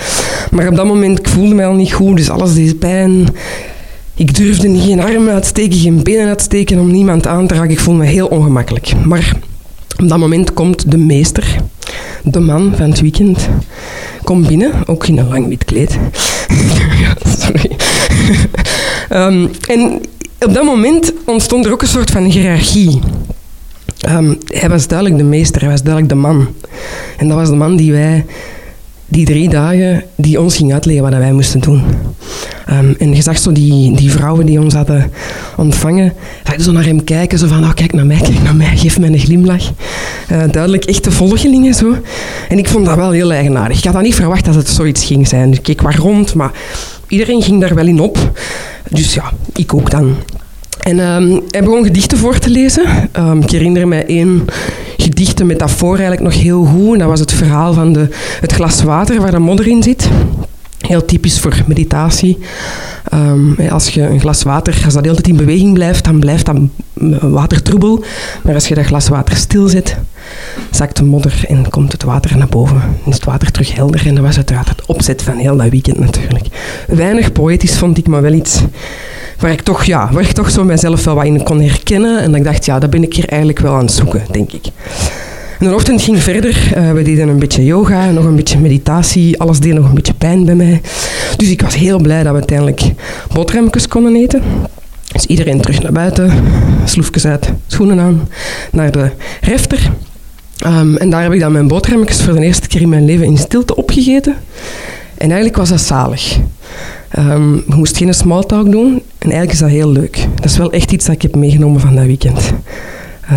Maar 0.52 0.68
op 0.68 0.76
dat 0.76 0.86
moment, 0.86 1.20
ik 1.20 1.28
voelde 1.28 1.56
mij 1.56 1.66
al 1.66 1.76
niet 1.76 1.94
goed. 1.94 2.18
Dus 2.18 2.30
alles 2.30 2.54
deed 2.54 2.80
pijn. 2.80 3.28
Ik 4.16 4.36
durfde 4.36 4.80
geen 4.80 5.00
armen 5.00 5.34
uitsteken, 5.34 5.80
geen 5.80 6.04
benen 6.04 6.28
uitsteken 6.28 6.80
om 6.80 6.92
niemand 6.92 7.28
aan 7.28 7.48
te 7.48 7.54
raken. 7.54 7.72
Ik 7.72 7.80
voelde 7.80 8.00
me 8.00 8.06
heel 8.06 8.28
ongemakkelijk. 8.28 8.94
Maar 9.06 9.36
op 9.98 10.10
dat 10.10 10.18
moment 10.18 10.54
komt 10.54 10.92
de 10.92 10.98
meester, 10.98 11.56
de 12.24 12.40
man 12.40 12.74
van 12.76 12.90
het 12.90 13.02
weekend, 13.02 13.50
komt 14.24 14.48
binnen, 14.48 14.72
ook 14.86 15.08
in 15.08 15.18
een 15.18 15.28
lang 15.28 15.48
wit 15.48 15.66
kleed. 15.66 15.98
ja, 17.00 17.16
sorry. 17.40 17.72
Ehm, 19.10 19.48
en 19.68 20.02
op 20.40 20.54
dat 20.54 20.64
moment 20.64 21.14
ontstond 21.26 21.66
er 21.66 21.72
ook 21.72 21.82
een 21.82 21.88
soort 21.88 22.12
van 22.12 22.24
hiërarchie. 22.24 23.00
Ehm, 24.00 24.34
hij 24.46 24.70
was 24.70 24.88
duidelijk 24.88 25.20
de 25.20 25.28
meester, 25.28 25.62
hij 25.62 25.70
was 25.70 25.84
duidelijk 25.84 26.14
de 26.14 26.20
man. 26.20 26.48
En 27.18 27.28
dat 27.28 27.38
was 27.38 27.50
de 27.50 27.56
man 27.56 27.76
die 27.76 27.92
wij, 27.92 28.26
die 29.12 29.26
drie 29.26 29.50
dagen, 29.50 30.04
die 30.16 30.42
ons 30.42 30.56
ging 30.56 30.74
uitleggen 30.74 31.04
wat 31.04 31.14
wij 31.14 31.32
moesten 31.32 31.60
doen. 31.60 31.84
Ehm, 32.66 32.94
en 32.98 33.16
je 33.16 33.22
zag 33.22 33.38
zo 33.38 33.52
die, 33.52 33.96
die 33.96 34.12
vrouwen 34.12 34.46
die 34.46 34.62
ons 34.62 34.74
hadden 34.74 35.12
ontvangen, 35.58 36.14
zag 36.44 36.62
zo 36.62 36.72
naar 36.72 36.86
hem 36.86 37.04
kijken, 37.04 37.38
zo 37.40 37.48
van, 37.48 37.64
oh, 37.64 37.74
kijk 37.74 37.94
naar 37.94 38.06
mij, 38.06 38.18
kijk 38.18 38.44
naar 38.44 38.56
mij, 38.56 38.78
geef 38.78 39.00
mij 39.00 39.10
een 39.10 39.20
glimlach. 39.20 39.64
Uh, 40.32 40.44
duidelijk 40.52 40.86
echte 40.86 41.12
volgelingen 41.12 41.74
zo. 41.74 41.96
En 42.50 42.58
ik 42.58 42.68
vond 42.68 42.86
dat 42.86 42.96
wel 42.96 43.12
heel 43.12 43.32
eigenaardig. 43.32 43.78
Ik 43.78 43.84
had 43.84 43.94
dat 43.94 44.04
niet 44.04 44.16
verwacht 44.16 44.46
dat 44.46 44.56
het 44.56 44.70
zoiets 44.70 45.06
ging 45.06 45.28
zijn. 45.28 45.54
Ik 45.54 45.64
keek 45.64 45.82
waar 45.82 45.98
rond, 45.98 46.34
maar 46.34 46.52
iedereen 47.08 47.42
ging 47.42 47.62
daar 47.62 47.76
wel 47.76 47.88
in 47.88 48.00
op. 48.00 48.40
Dus 48.90 49.14
ja, 49.14 49.32
ik 49.54 49.74
ook 49.74 49.90
dan. 49.90 50.16
En 50.80 51.00
um, 51.00 51.42
hij 51.50 51.64
begon 51.64 51.84
gedichten 51.84 52.18
voor 52.18 52.40
te 52.40 52.50
lezen. 52.50 53.10
Um, 53.18 53.42
ik 53.42 53.50
herinner 53.50 53.88
mij 53.88 54.06
één 54.06 54.46
gedicht, 55.12 55.40
een 55.40 55.48
metafoor 55.48 55.98
eigenlijk 55.98 56.22
nog 56.22 56.42
heel 56.42 56.64
goed. 56.64 56.94
En 56.94 57.00
dat 57.00 57.08
was 57.08 57.20
het 57.20 57.34
verhaal 57.34 57.74
van 57.74 57.94
de, 57.94 58.08
het 58.42 58.52
glas 58.52 58.84
water 58.84 59.22
waar 59.22 59.32
de 59.32 59.40
modder 59.40 59.68
in 59.68 59.84
zit. 59.84 60.10
Heel 60.82 61.06
typisch 61.06 61.40
voor 61.40 61.64
meditatie. 61.68 62.38
Um, 63.14 63.56
als 63.70 63.90
je 63.90 64.02
een 64.02 64.20
glas 64.20 64.44
water, 64.44 64.82
als 64.86 64.94
dat 64.94 65.04
de 65.04 65.10
hele 65.10 65.22
tijd 65.22 65.38
in 65.38 65.46
beweging 65.46 65.74
blijft, 65.74 66.04
dan 66.04 66.20
blijft 66.20 66.46
dat 66.46 66.58
water 67.22 67.62
troebel. 67.62 68.04
Maar 68.44 68.54
als 68.54 68.68
je 68.68 68.76
dat 68.76 68.86
glas 68.86 69.08
water 69.08 69.36
stilzet, 69.36 69.98
zakt 70.72 70.98
de 70.98 71.04
modder 71.04 71.44
en 71.48 71.70
komt 71.70 71.92
het 71.92 72.04
water 72.04 72.38
naar 72.38 72.48
boven. 72.48 72.82
En 72.82 73.10
is 73.10 73.16
het 73.16 73.24
water 73.24 73.52
terug 73.52 73.76
helder. 73.76 74.08
En 74.08 74.16
dat 74.16 74.24
was 74.24 74.36
uiteraard 74.36 74.70
het 74.70 74.86
opzet 74.86 75.22
van 75.22 75.38
heel 75.38 75.58
dat 75.58 75.70
weekend 75.70 76.00
natuurlijk. 76.00 76.46
Weinig 76.88 77.32
poëtisch 77.32 77.78
vond 77.78 77.98
ik, 77.98 78.08
maar 78.08 78.22
wel 78.22 78.34
iets 78.34 78.62
waar 79.40 79.52
ik 79.52 79.62
toch, 79.62 79.84
ja, 79.84 80.10
waar 80.12 80.24
ik 80.24 80.32
toch 80.32 80.52
zo 80.52 80.64
mijzelf 80.64 81.04
wel 81.04 81.16
wat 81.16 81.26
in 81.26 81.44
kon 81.44 81.62
herkennen. 81.62 82.22
En 82.22 82.36
ik 82.36 82.44
dacht, 82.44 82.66
ja, 82.66 82.80
dat 82.80 82.90
ben 82.90 83.04
ik 83.04 83.16
hier 83.16 83.28
eigenlijk 83.28 83.60
wel 83.60 83.74
aan 83.74 83.86
het 83.86 83.92
zoeken, 83.92 84.24
denk 84.32 84.52
ik. 84.52 84.64
En 85.62 85.68
de 85.68 85.74
ochtend 85.74 86.02
ging 86.02 86.20
verder. 86.20 86.74
Uh, 86.78 86.92
we 86.92 87.02
deden 87.02 87.28
een 87.28 87.40
beetje 87.40 87.66
yoga, 87.66 88.12
nog 88.12 88.26
een 88.26 88.36
beetje 88.36 88.60
meditatie. 88.60 89.40
Alles 89.40 89.60
deed 89.60 89.74
nog 89.74 89.88
een 89.88 89.94
beetje 89.94 90.14
pijn 90.14 90.46
bij 90.46 90.56
mij. 90.56 90.82
Dus 91.38 91.50
ik 91.50 91.62
was 91.62 91.76
heel 91.76 92.00
blij 92.00 92.24
dat 92.24 92.32
we 92.32 92.38
uiteindelijk 92.38 92.82
boterhammetjes 93.34 93.88
konden 93.88 94.16
eten. 94.16 94.42
Dus 95.12 95.26
iedereen 95.26 95.62
terug 95.62 95.82
naar 95.82 95.92
buiten, 95.92 96.32
sloefjes 96.86 97.26
uit, 97.26 97.52
schoenen 97.68 98.00
aan, 98.00 98.30
naar 98.72 98.92
de 98.92 99.12
refter. 99.42 99.92
Um, 100.66 100.98
en 100.98 101.10
daar 101.10 101.24
heb 101.24 101.34
ik 101.34 101.40
dan 101.40 101.52
mijn 101.52 101.68
boterhammetjes 101.68 102.22
voor 102.22 102.34
de 102.34 102.46
eerste 102.46 102.68
keer 102.68 102.82
in 102.82 102.90
mijn 102.90 103.06
leven 103.06 103.26
in 103.26 103.38
stilte 103.38 103.76
opgegeten. 103.76 104.36
En 105.18 105.26
eigenlijk 105.26 105.56
was 105.56 105.70
dat 105.70 105.82
zalig. 105.82 106.38
Um, 107.20 107.56
je 107.56 107.76
moest 107.76 107.98
geen 107.98 108.14
smalltalk 108.14 108.72
doen 108.72 109.02
en 109.18 109.32
eigenlijk 109.32 109.52
is 109.52 109.60
dat 109.60 109.70
heel 109.70 109.92
leuk. 109.92 110.28
Dat 110.36 110.46
is 110.46 110.58
wel 110.58 110.72
echt 110.72 110.92
iets 110.92 111.06
dat 111.06 111.16
ik 111.16 111.22
heb 111.22 111.36
meegenomen 111.36 111.82
van 111.82 111.96
dat 111.96 112.06
weekend. 112.06 112.54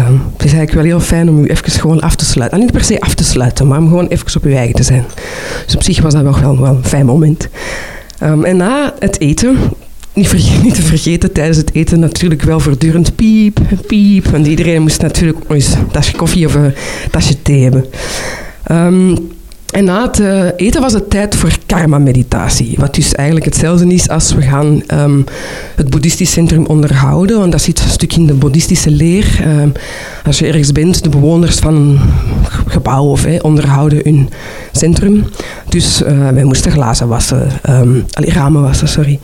Het 0.02 0.44
is 0.44 0.52
eigenlijk 0.52 0.72
wel 0.72 0.84
heel 0.84 1.00
fijn 1.00 1.28
om 1.28 1.44
u 1.44 1.46
even 1.46 1.70
gewoon 1.70 2.00
af 2.00 2.16
te 2.16 2.24
sluiten. 2.24 2.58
En 2.58 2.64
niet 2.64 2.74
per 2.74 2.84
se 2.84 3.00
af 3.00 3.14
te 3.14 3.24
sluiten, 3.24 3.66
maar 3.66 3.78
om 3.78 3.88
gewoon 3.88 4.06
even 4.06 4.36
op 4.36 4.44
uw 4.44 4.54
eigen 4.54 4.74
te 4.74 4.82
zijn. 4.82 5.04
Dus 5.66 5.74
op 5.74 5.82
zich 5.82 6.00
was 6.00 6.12
dat 6.12 6.22
wel, 6.22 6.60
wel, 6.60 6.76
een 6.76 6.84
fijn 6.84 7.06
moment. 7.06 7.48
Um, 8.22 8.44
en 8.44 8.56
na 8.56 8.94
het 8.98 9.20
eten, 9.20 9.58
niet, 10.12 10.32
niet, 10.62 10.74
te 10.74 10.82
vergeten 10.82 11.32
tijdens 11.32 11.56
het 11.56 11.74
eten 11.74 12.00
natuurlijk 12.00 12.42
wel 12.42 12.60
voortdurend 12.60 13.16
piep, 13.16 13.60
piep. 13.86 14.26
Want 14.26 14.46
iedereen 14.46 14.82
moest 14.82 15.02
natuurlijk 15.02 15.38
eens 15.48 15.74
een 15.74 15.90
tasje 15.90 16.16
koffie 16.16 16.46
of 16.46 16.54
een 16.54 16.74
tasje 17.10 17.42
thee 17.42 17.62
hebben. 17.62 17.84
Um, 18.70 19.32
en 19.74 19.84
na 19.84 20.02
het 20.02 20.18
uh, 20.18 20.46
eten 20.56 20.80
was 20.80 20.92
het 20.92 21.10
tijd 21.10 21.36
voor 21.36 21.56
karma-meditatie. 21.66 22.74
Wat 22.78 22.94
dus 22.94 23.14
eigenlijk 23.14 23.46
hetzelfde 23.46 23.86
is 23.86 24.08
als 24.08 24.34
we 24.34 24.42
gaan 24.42 24.82
um, 24.94 25.24
het 25.76 25.90
boeddhistisch 25.90 26.32
centrum 26.32 26.66
onderhouden. 26.66 27.38
Want 27.38 27.52
dat 27.52 27.62
zit 27.62 27.80
een 27.80 27.88
stuk 27.88 28.16
in 28.16 28.26
de 28.26 28.34
boeddhistische 28.34 28.90
leer. 28.90 29.44
Um, 29.46 29.72
als 30.24 30.38
je 30.38 30.46
ergens 30.46 30.72
bent, 30.72 31.02
de 31.02 31.08
bewoners 31.08 31.56
van 31.56 31.74
een 31.74 31.98
gebouw 32.74 33.04
of, 33.04 33.26
onderhouden 33.40 34.00
hun 34.02 34.28
centrum. 34.72 35.24
Dus 35.68 36.02
uh, 36.02 36.28
wij 36.28 36.44
moesten 36.44 36.72
glazen 36.72 37.08
wassen, 37.08 37.48
um, 37.70 38.04
ramen 38.12 38.62
wassen, 38.62 38.88
sorry. 38.88 39.18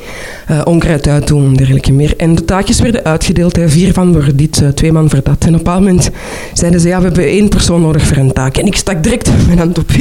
Uh, 0.50 0.60
onkruid 0.64 1.08
uitdoen 1.08 1.46
en 1.46 1.54
dergelijke 1.54 1.92
meer. 1.92 2.14
En 2.16 2.34
de 2.34 2.44
taakjes 2.44 2.80
werden 2.80 3.04
uitgedeeld. 3.04 3.58
Vier 3.66 3.92
van 3.92 4.12
voor 4.12 4.34
dit, 4.34 4.62
twee 4.74 4.92
man 4.92 5.10
voor 5.10 5.20
dat. 5.22 5.44
En 5.44 5.48
op 5.48 5.52
een 5.52 5.52
bepaald 5.52 5.80
moment 5.80 6.10
zeiden 6.52 6.80
ze, 6.80 6.88
ja, 6.88 6.98
we 6.98 7.04
hebben 7.04 7.24
één 7.24 7.48
persoon 7.48 7.80
nodig 7.80 8.02
voor 8.02 8.16
een 8.16 8.32
taak. 8.32 8.56
En 8.56 8.66
ik 8.66 8.76
stak 8.76 9.02
direct 9.02 9.30
mijn 9.46 9.58
hand 9.58 9.78
op 9.78 9.92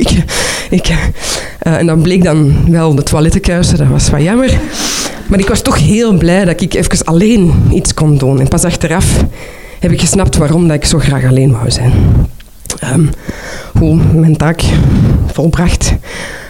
ik. 0.70 0.94
en 1.60 1.86
dan 1.86 2.02
bleek 2.02 2.24
dan 2.24 2.72
wel 2.72 2.96
de 2.96 3.04
toilettenkuisen, 3.04 3.78
dat 3.78 3.88
was 3.88 4.10
wat 4.10 4.22
jammer. 4.22 4.60
Maar 5.28 5.40
ik 5.40 5.48
was 5.48 5.62
toch 5.62 5.78
heel 5.78 6.18
blij 6.18 6.46
dat 6.46 6.62
ik 6.62 6.74
even 6.74 7.06
alleen 7.06 7.54
iets 7.72 7.94
kon 7.94 8.18
doen. 8.18 8.40
En 8.40 8.48
pas 8.48 8.64
achteraf 8.64 9.24
heb 9.80 9.92
ik 9.92 10.00
gesnapt 10.00 10.38
waarom 10.38 10.68
dat 10.68 10.76
ik 10.76 10.86
zo 10.86 11.00
graag 11.00 11.26
alleen 11.26 11.52
wou 11.52 11.72
zijn. 11.72 11.94
Um, 12.94 13.10
hoe 13.78 13.96
mijn 14.14 14.38
taak 14.38 14.64
volbracht. 15.26 15.94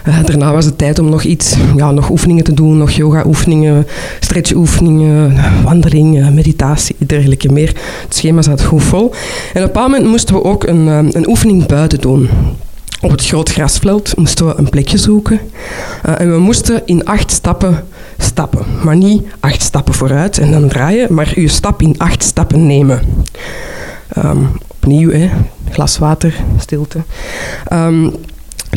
Uh, 0.07 0.23
daarna 0.23 0.51
was 0.51 0.65
het 0.65 0.77
tijd 0.77 0.99
om 0.99 1.09
nog 1.09 1.23
iets, 1.23 1.55
ja, 1.75 1.91
nog 1.91 2.09
oefeningen 2.09 2.43
te 2.43 2.53
doen, 2.53 2.77
nog 2.77 2.91
yoga-oefeningen, 2.91 3.87
stretch-oefeningen, 4.19 5.35
wandeling, 5.63 6.29
meditatie, 6.29 6.95
dergelijke 6.97 7.51
meer. 7.51 7.75
Het 8.03 8.15
schema 8.15 8.41
zat 8.41 8.63
goed 8.63 8.83
vol. 8.83 9.03
En 9.03 9.09
op 9.09 9.55
een 9.55 9.61
bepaald 9.61 9.91
moment 9.91 10.09
moesten 10.09 10.35
we 10.35 10.43
ook 10.43 10.63
een, 10.63 10.87
een 10.87 11.27
oefening 11.27 11.65
buiten 11.65 12.01
doen. 12.01 12.29
Op 13.01 13.11
het 13.11 13.25
groot 13.25 13.49
grasveld 13.51 14.17
moesten 14.17 14.47
we 14.47 14.53
een 14.57 14.69
plekje 14.69 14.97
zoeken. 14.97 15.39
Uh, 16.05 16.19
en 16.19 16.31
we 16.31 16.39
moesten 16.39 16.81
in 16.85 17.05
acht 17.05 17.31
stappen 17.31 17.83
stappen. 18.17 18.65
Maar 18.83 18.95
niet 18.95 19.23
acht 19.39 19.61
stappen 19.61 19.93
vooruit 19.93 20.37
en 20.37 20.51
dan 20.51 20.67
draaien, 20.67 21.13
maar 21.13 21.39
je 21.39 21.47
stap 21.47 21.81
in 21.81 21.95
acht 21.97 22.23
stappen 22.23 22.67
nemen. 22.67 23.01
Um, 24.17 24.49
opnieuw, 24.81 25.11
hè. 25.11 25.29
glas 25.71 25.97
water, 25.97 26.33
stilte. 26.57 26.99
Um, 27.73 28.11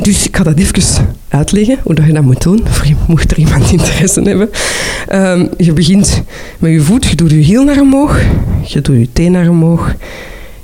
dus 0.02 0.26
ik 0.26 0.36
ga 0.36 0.42
dat 0.42 0.58
even 0.58 1.06
uitleggen, 1.28 1.78
hoe 1.82 2.06
je 2.06 2.12
dat 2.12 2.22
moet 2.22 2.42
doen, 2.42 2.60
voor 2.64 2.86
je 2.86 2.94
mocht 3.06 3.30
er 3.30 3.38
iemand 3.38 3.72
interesse 3.72 4.22
hebben. 4.22 4.50
Um, 5.12 5.48
je 5.56 5.72
begint 5.72 6.22
met 6.58 6.72
je 6.72 6.80
voet, 6.80 7.06
je 7.06 7.16
doet 7.16 7.30
je 7.30 7.36
hiel 7.36 7.64
naar 7.64 7.80
omhoog, 7.80 8.20
je 8.64 8.80
doet 8.80 8.98
je 8.98 9.08
teen 9.12 9.32
naar 9.32 9.48
omhoog, 9.48 9.94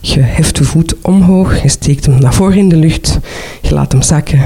je 0.00 0.21
heft 0.21 0.59
je 0.59 0.64
voet 0.64 0.95
omhoog, 1.02 1.62
je 1.62 1.68
steekt 1.68 2.07
hem 2.07 2.21
naar 2.21 2.35
voren 2.35 2.59
in 2.59 2.68
de 2.68 2.76
lucht, 2.76 3.18
je 3.62 3.75
laat 3.75 3.92
hem 3.92 4.02
zakken, 4.02 4.40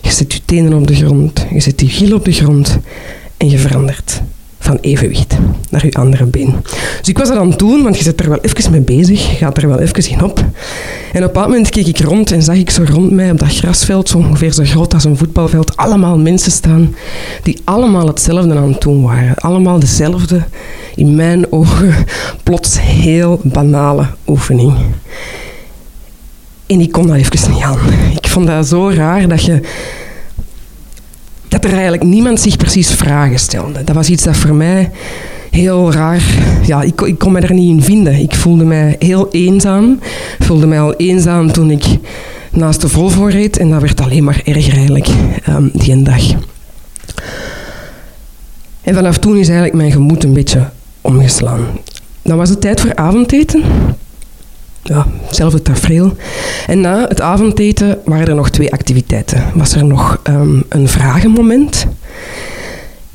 je 0.00 0.10
zet 0.10 0.32
je 0.32 0.40
tenen 0.44 0.72
op 0.72 0.86
de 0.86 0.94
grond, 0.94 1.46
je 1.52 1.60
zet 1.60 1.80
je 1.80 1.86
hiel 1.86 2.14
op 2.14 2.24
de 2.24 2.32
grond 2.32 2.78
en 3.36 3.50
je 3.50 3.58
verandert 3.58 4.22
van 4.66 4.78
evenwicht 4.80 5.36
naar 5.70 5.84
je 5.86 5.92
andere 5.92 6.24
been. 6.24 6.54
Dus 6.98 7.08
ik 7.08 7.18
was 7.18 7.28
dat 7.28 7.36
aan 7.36 7.50
het 7.50 7.58
doen, 7.58 7.82
want 7.82 7.96
je 7.96 8.02
zit 8.02 8.20
er 8.20 8.28
wel 8.28 8.38
even 8.40 8.70
mee 8.70 8.80
bezig, 8.80 9.38
gaat 9.38 9.56
er 9.56 9.68
wel 9.68 9.78
even 9.78 10.10
in 10.10 10.22
op. 10.22 10.44
En 11.12 11.24
op 11.24 11.36
een 11.36 11.42
moment 11.42 11.68
keek 11.68 11.86
ik 11.86 11.98
rond 11.98 12.32
en 12.32 12.42
zag 12.42 12.56
ik 12.56 12.70
zo 12.70 12.84
rond 12.86 13.10
mij 13.10 13.30
op 13.30 13.38
dat 13.38 13.56
grasveld, 13.56 14.08
zo 14.08 14.18
ongeveer 14.18 14.52
zo 14.52 14.62
groot 14.64 14.94
als 14.94 15.04
een 15.04 15.16
voetbalveld, 15.16 15.76
allemaal 15.76 16.18
mensen 16.18 16.52
staan 16.52 16.94
die 17.42 17.60
allemaal 17.64 18.06
hetzelfde 18.06 18.54
aan 18.54 18.72
het 18.72 18.80
doen 18.80 19.02
waren. 19.02 19.34
Allemaal 19.34 19.78
dezelfde, 19.78 20.42
in 20.94 21.14
mijn 21.14 21.52
ogen, 21.52 21.94
plots 22.42 22.80
heel 22.80 23.40
banale 23.42 24.06
oefening. 24.26 24.74
En 26.66 26.80
ik 26.80 26.92
kon 26.92 27.06
dat 27.06 27.16
even 27.16 27.52
niet 27.52 27.62
aan. 27.62 27.78
Ik 28.14 28.28
vond 28.28 28.46
dat 28.46 28.66
zo 28.66 28.90
raar 28.90 29.28
dat 29.28 29.44
je 29.44 29.60
dat 31.62 31.70
er 31.70 31.76
eigenlijk 31.76 32.02
niemand 32.02 32.40
zich 32.40 32.56
precies 32.56 32.90
vragen 32.90 33.38
stelde. 33.38 33.84
Dat 33.84 33.94
was 33.94 34.08
iets 34.08 34.22
dat 34.22 34.36
voor 34.36 34.54
mij 34.54 34.90
heel 35.50 35.92
raar... 35.92 36.22
Ja, 36.66 36.82
ik, 36.82 37.00
ik 37.00 37.18
kon 37.18 37.32
me 37.32 37.40
er 37.40 37.54
niet 37.54 37.70
in 37.70 37.82
vinden. 37.82 38.14
Ik 38.14 38.34
voelde 38.34 38.64
mij 38.64 38.96
heel 38.98 39.28
eenzaam. 39.30 39.98
Ik 40.38 40.44
voelde 40.46 40.66
mij 40.66 40.80
al 40.80 40.94
eenzaam 40.94 41.52
toen 41.52 41.70
ik 41.70 41.84
naast 42.50 42.80
de 42.80 42.88
Volvo 42.88 43.24
reed. 43.24 43.58
En 43.58 43.70
dat 43.70 43.80
werd 43.80 44.00
alleen 44.00 44.24
maar 44.24 44.40
erger 44.44 44.74
eigenlijk, 44.74 45.08
um, 45.48 45.70
die 45.72 46.02
dag. 46.02 46.22
En 48.82 48.94
vanaf 48.94 49.18
toen 49.18 49.36
is 49.36 49.46
eigenlijk 49.46 49.76
mijn 49.76 49.92
gemoed 49.92 50.24
een 50.24 50.32
beetje 50.32 50.70
omgeslaan. 51.00 51.66
Dan 52.22 52.36
was 52.36 52.48
het 52.48 52.60
tijd 52.60 52.80
voor 52.80 52.94
avondeten 52.94 53.62
ja, 54.88 55.06
hetzelfde 55.26 55.62
tafereel. 55.62 56.16
En 56.66 56.80
na 56.80 57.06
het 57.08 57.20
avondeten 57.20 57.98
waren 58.04 58.26
er 58.26 58.34
nog 58.34 58.50
twee 58.50 58.72
activiteiten. 58.72 59.44
Was 59.54 59.74
er 59.74 59.84
nog 59.84 60.20
um, 60.28 60.64
een 60.68 60.88
vragenmoment 60.88 61.86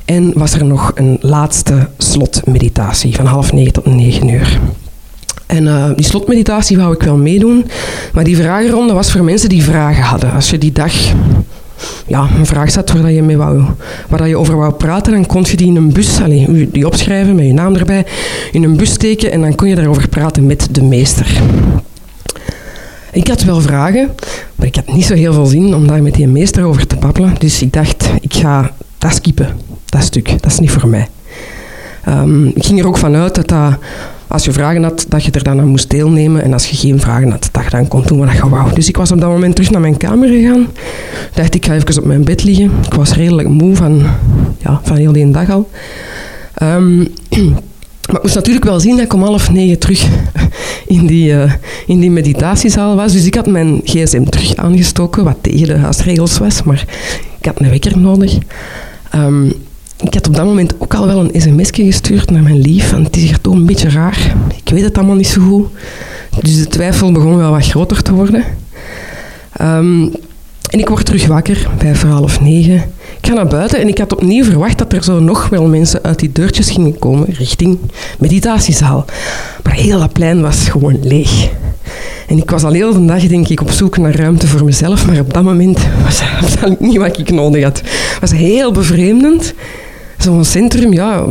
en 0.04 0.32
was 0.34 0.54
er 0.54 0.64
nog 0.64 0.92
een 0.94 1.18
laatste 1.20 1.88
slotmeditatie 1.98 3.14
van 3.14 3.26
half 3.26 3.52
negen 3.52 3.72
tot 3.72 3.86
negen 3.86 4.28
uur. 4.28 4.60
En 5.46 5.64
uh, 5.64 5.90
die 5.96 6.04
slotmeditatie 6.04 6.76
wou 6.76 6.94
ik 6.94 7.02
wel 7.02 7.16
meedoen, 7.16 7.66
maar 8.12 8.24
die 8.24 8.36
vragenronde 8.36 8.92
was 8.92 9.12
voor 9.12 9.24
mensen 9.24 9.48
die 9.48 9.62
vragen 9.62 10.02
hadden. 10.02 10.32
Als 10.32 10.50
je 10.50 10.58
die 10.58 10.72
dag 10.72 10.92
ja, 12.06 12.28
een 12.38 12.46
vraag 12.46 12.70
zat 12.70 12.92
waar, 12.92 13.12
je, 13.12 13.22
mee 13.22 13.36
wou, 13.36 13.62
waar 14.08 14.28
je 14.28 14.36
over 14.36 14.56
wou 14.56 14.72
praten, 14.72 15.12
dan 15.12 15.26
kon 15.26 15.44
je 15.46 15.56
die 15.56 15.66
in 15.66 15.76
een 15.76 15.92
bus, 15.92 16.20
allez, 16.20 16.66
die 16.72 16.86
opschrijven 16.86 17.34
met 17.34 17.46
je 17.46 17.52
naam 17.52 17.74
erbij, 17.74 18.06
in 18.52 18.62
een 18.62 18.76
bus 18.76 18.90
steken 18.90 19.32
en 19.32 19.40
dan 19.40 19.54
kon 19.54 19.68
je 19.68 19.74
daarover 19.74 20.08
praten 20.08 20.46
met 20.46 20.68
de 20.70 20.82
meester. 20.82 21.40
Ik 23.12 23.28
had 23.28 23.42
wel 23.42 23.60
vragen, 23.60 24.10
maar 24.54 24.66
ik 24.66 24.74
had 24.74 24.92
niet 24.92 25.04
zo 25.04 25.14
heel 25.14 25.32
veel 25.32 25.46
zin 25.46 25.74
om 25.74 25.86
daar 25.86 26.02
met 26.02 26.14
die 26.14 26.28
meester 26.28 26.64
over 26.64 26.86
te 26.86 26.96
babbelen. 26.96 27.34
Dus 27.38 27.62
ik 27.62 27.72
dacht, 27.72 28.10
ik 28.20 28.34
ga 28.34 28.70
dat 28.98 29.14
skippen, 29.14 29.48
dat 29.84 30.02
stuk. 30.02 30.42
Dat 30.42 30.52
is 30.52 30.58
niet 30.58 30.70
voor 30.70 30.88
mij. 30.88 31.08
Ehm, 32.04 32.46
ik 32.46 32.64
ging 32.64 32.80
er 32.80 32.86
ook 32.86 32.98
vanuit 32.98 33.34
dat, 33.34 33.48
dat 33.48 33.78
als 34.32 34.44
je 34.44 34.52
vragen 34.52 34.82
had, 34.82 35.06
dat 35.08 35.24
je 35.24 35.30
er 35.30 35.42
dan 35.42 35.60
aan 35.60 35.68
moest 35.68 35.90
deelnemen. 35.90 36.42
En 36.42 36.52
als 36.52 36.70
je 36.70 36.76
geen 36.76 37.00
vragen 37.00 37.30
had, 37.30 37.48
dat 37.52 37.64
je 37.64 37.70
dan 37.70 37.88
kon 37.88 38.02
doen 38.02 38.18
wat 38.18 38.32
je 38.32 38.48
wou. 38.48 38.74
Dus 38.74 38.88
ik 38.88 38.96
was 38.96 39.12
op 39.12 39.20
dat 39.20 39.30
moment 39.30 39.54
terug 39.54 39.70
naar 39.70 39.80
mijn 39.80 39.96
kamer 39.96 40.28
gegaan. 40.28 40.66
Dacht, 41.34 41.54
ik 41.54 41.64
ga 41.64 41.74
even 41.74 41.98
op 41.98 42.04
mijn 42.04 42.24
bed 42.24 42.44
liggen. 42.44 42.70
Ik 42.86 42.94
was 42.94 43.14
redelijk 43.14 43.48
moe 43.48 43.76
van, 43.76 44.02
ja, 44.58 44.80
van 44.82 44.96
heel 44.96 45.12
die 45.12 45.30
dag 45.30 45.50
al. 45.50 45.70
Ehm, 46.54 46.98
maar 48.08 48.16
ik 48.16 48.22
moest 48.22 48.34
natuurlijk 48.34 48.64
wel 48.64 48.80
zien 48.80 48.96
dat 48.96 49.04
ik 49.04 49.12
om 49.12 49.22
half 49.22 49.50
negen 49.50 49.78
terug 49.78 50.08
in 50.86 51.06
die, 51.06 51.32
uh, 51.32 51.52
in 51.86 52.00
die 52.00 52.10
meditatiezaal 52.10 52.96
was. 52.96 53.12
Dus 53.12 53.24
ik 53.24 53.34
had 53.34 53.46
mijn 53.46 53.80
gsm 53.84 54.24
terug 54.24 54.56
aangestoken, 54.56 55.24
wat 55.24 55.36
tegen 55.40 55.66
de 55.66 55.76
huisregels 55.76 56.38
was. 56.38 56.62
Maar 56.62 56.84
ik 57.38 57.46
had 57.46 57.60
een 57.60 57.70
wekker 57.70 57.98
nodig. 57.98 58.38
Um, 59.14 59.52
ik 60.02 60.14
had 60.14 60.26
op 60.26 60.34
dat 60.34 60.44
moment 60.44 60.74
ook 60.78 60.94
al 60.94 61.06
wel 61.06 61.20
een 61.20 61.40
sms'je 61.40 61.84
gestuurd 61.84 62.30
naar 62.30 62.42
mijn 62.42 62.60
lief. 62.60 62.90
Het 62.90 63.16
is 63.16 63.22
hier 63.22 63.40
toch 63.40 63.54
een 63.54 63.66
beetje 63.66 63.88
raar. 63.88 64.34
Ik 64.64 64.72
weet 64.72 64.82
het 64.82 64.98
allemaal 64.98 65.16
niet 65.16 65.26
zo 65.26 65.40
goed. 65.40 65.66
Dus 66.40 66.56
de 66.58 66.66
twijfel 66.66 67.12
begon 67.12 67.36
wel 67.36 67.50
wat 67.50 67.66
groter 67.66 68.02
te 68.02 68.12
worden. 68.12 68.44
Um, 69.60 70.12
en 70.72 70.78
ik 70.78 70.88
word 70.88 71.06
terug 71.06 71.26
wakker 71.26 71.68
bij 71.78 71.94
half 71.94 72.40
negen. 72.40 72.74
Ik 73.20 73.28
ga 73.28 73.32
naar 73.32 73.46
buiten 73.46 73.80
en 73.80 73.88
ik 73.88 73.98
had 73.98 74.12
opnieuw 74.12 74.44
verwacht 74.44 74.78
dat 74.78 74.92
er 74.92 75.04
zo 75.04 75.20
nog 75.20 75.48
wel 75.48 75.66
mensen 75.66 76.02
uit 76.02 76.18
die 76.18 76.32
deurtjes 76.32 76.70
gingen 76.70 76.98
komen 76.98 77.26
richting 77.28 77.78
meditatiezaal. 78.18 79.04
Maar 79.62 79.74
heel 79.74 79.98
dat 79.98 80.12
plein 80.12 80.40
was 80.40 80.68
gewoon 80.68 80.98
leeg. 81.02 81.50
En 82.28 82.38
ik 82.38 82.50
was 82.50 82.62
al 82.62 82.72
heel 82.72 82.92
de 82.92 83.04
dag, 83.04 83.26
denk 83.26 83.48
ik, 83.48 83.60
op 83.60 83.70
zoek 83.70 83.96
naar 83.96 84.16
ruimte 84.16 84.46
voor 84.46 84.64
mezelf, 84.64 85.06
maar 85.06 85.18
op 85.18 85.34
dat 85.34 85.42
moment 85.42 85.78
was 86.04 86.22
dat 86.60 86.80
niet 86.80 86.96
wat 86.96 87.18
ik 87.18 87.30
nodig 87.30 87.62
had. 87.62 87.78
Het 87.78 88.20
was 88.20 88.32
heel 88.32 88.72
bevreemdend. 88.72 89.54
Zo'n 90.22 90.44
centrum, 90.44 90.92
ja, 90.92 91.24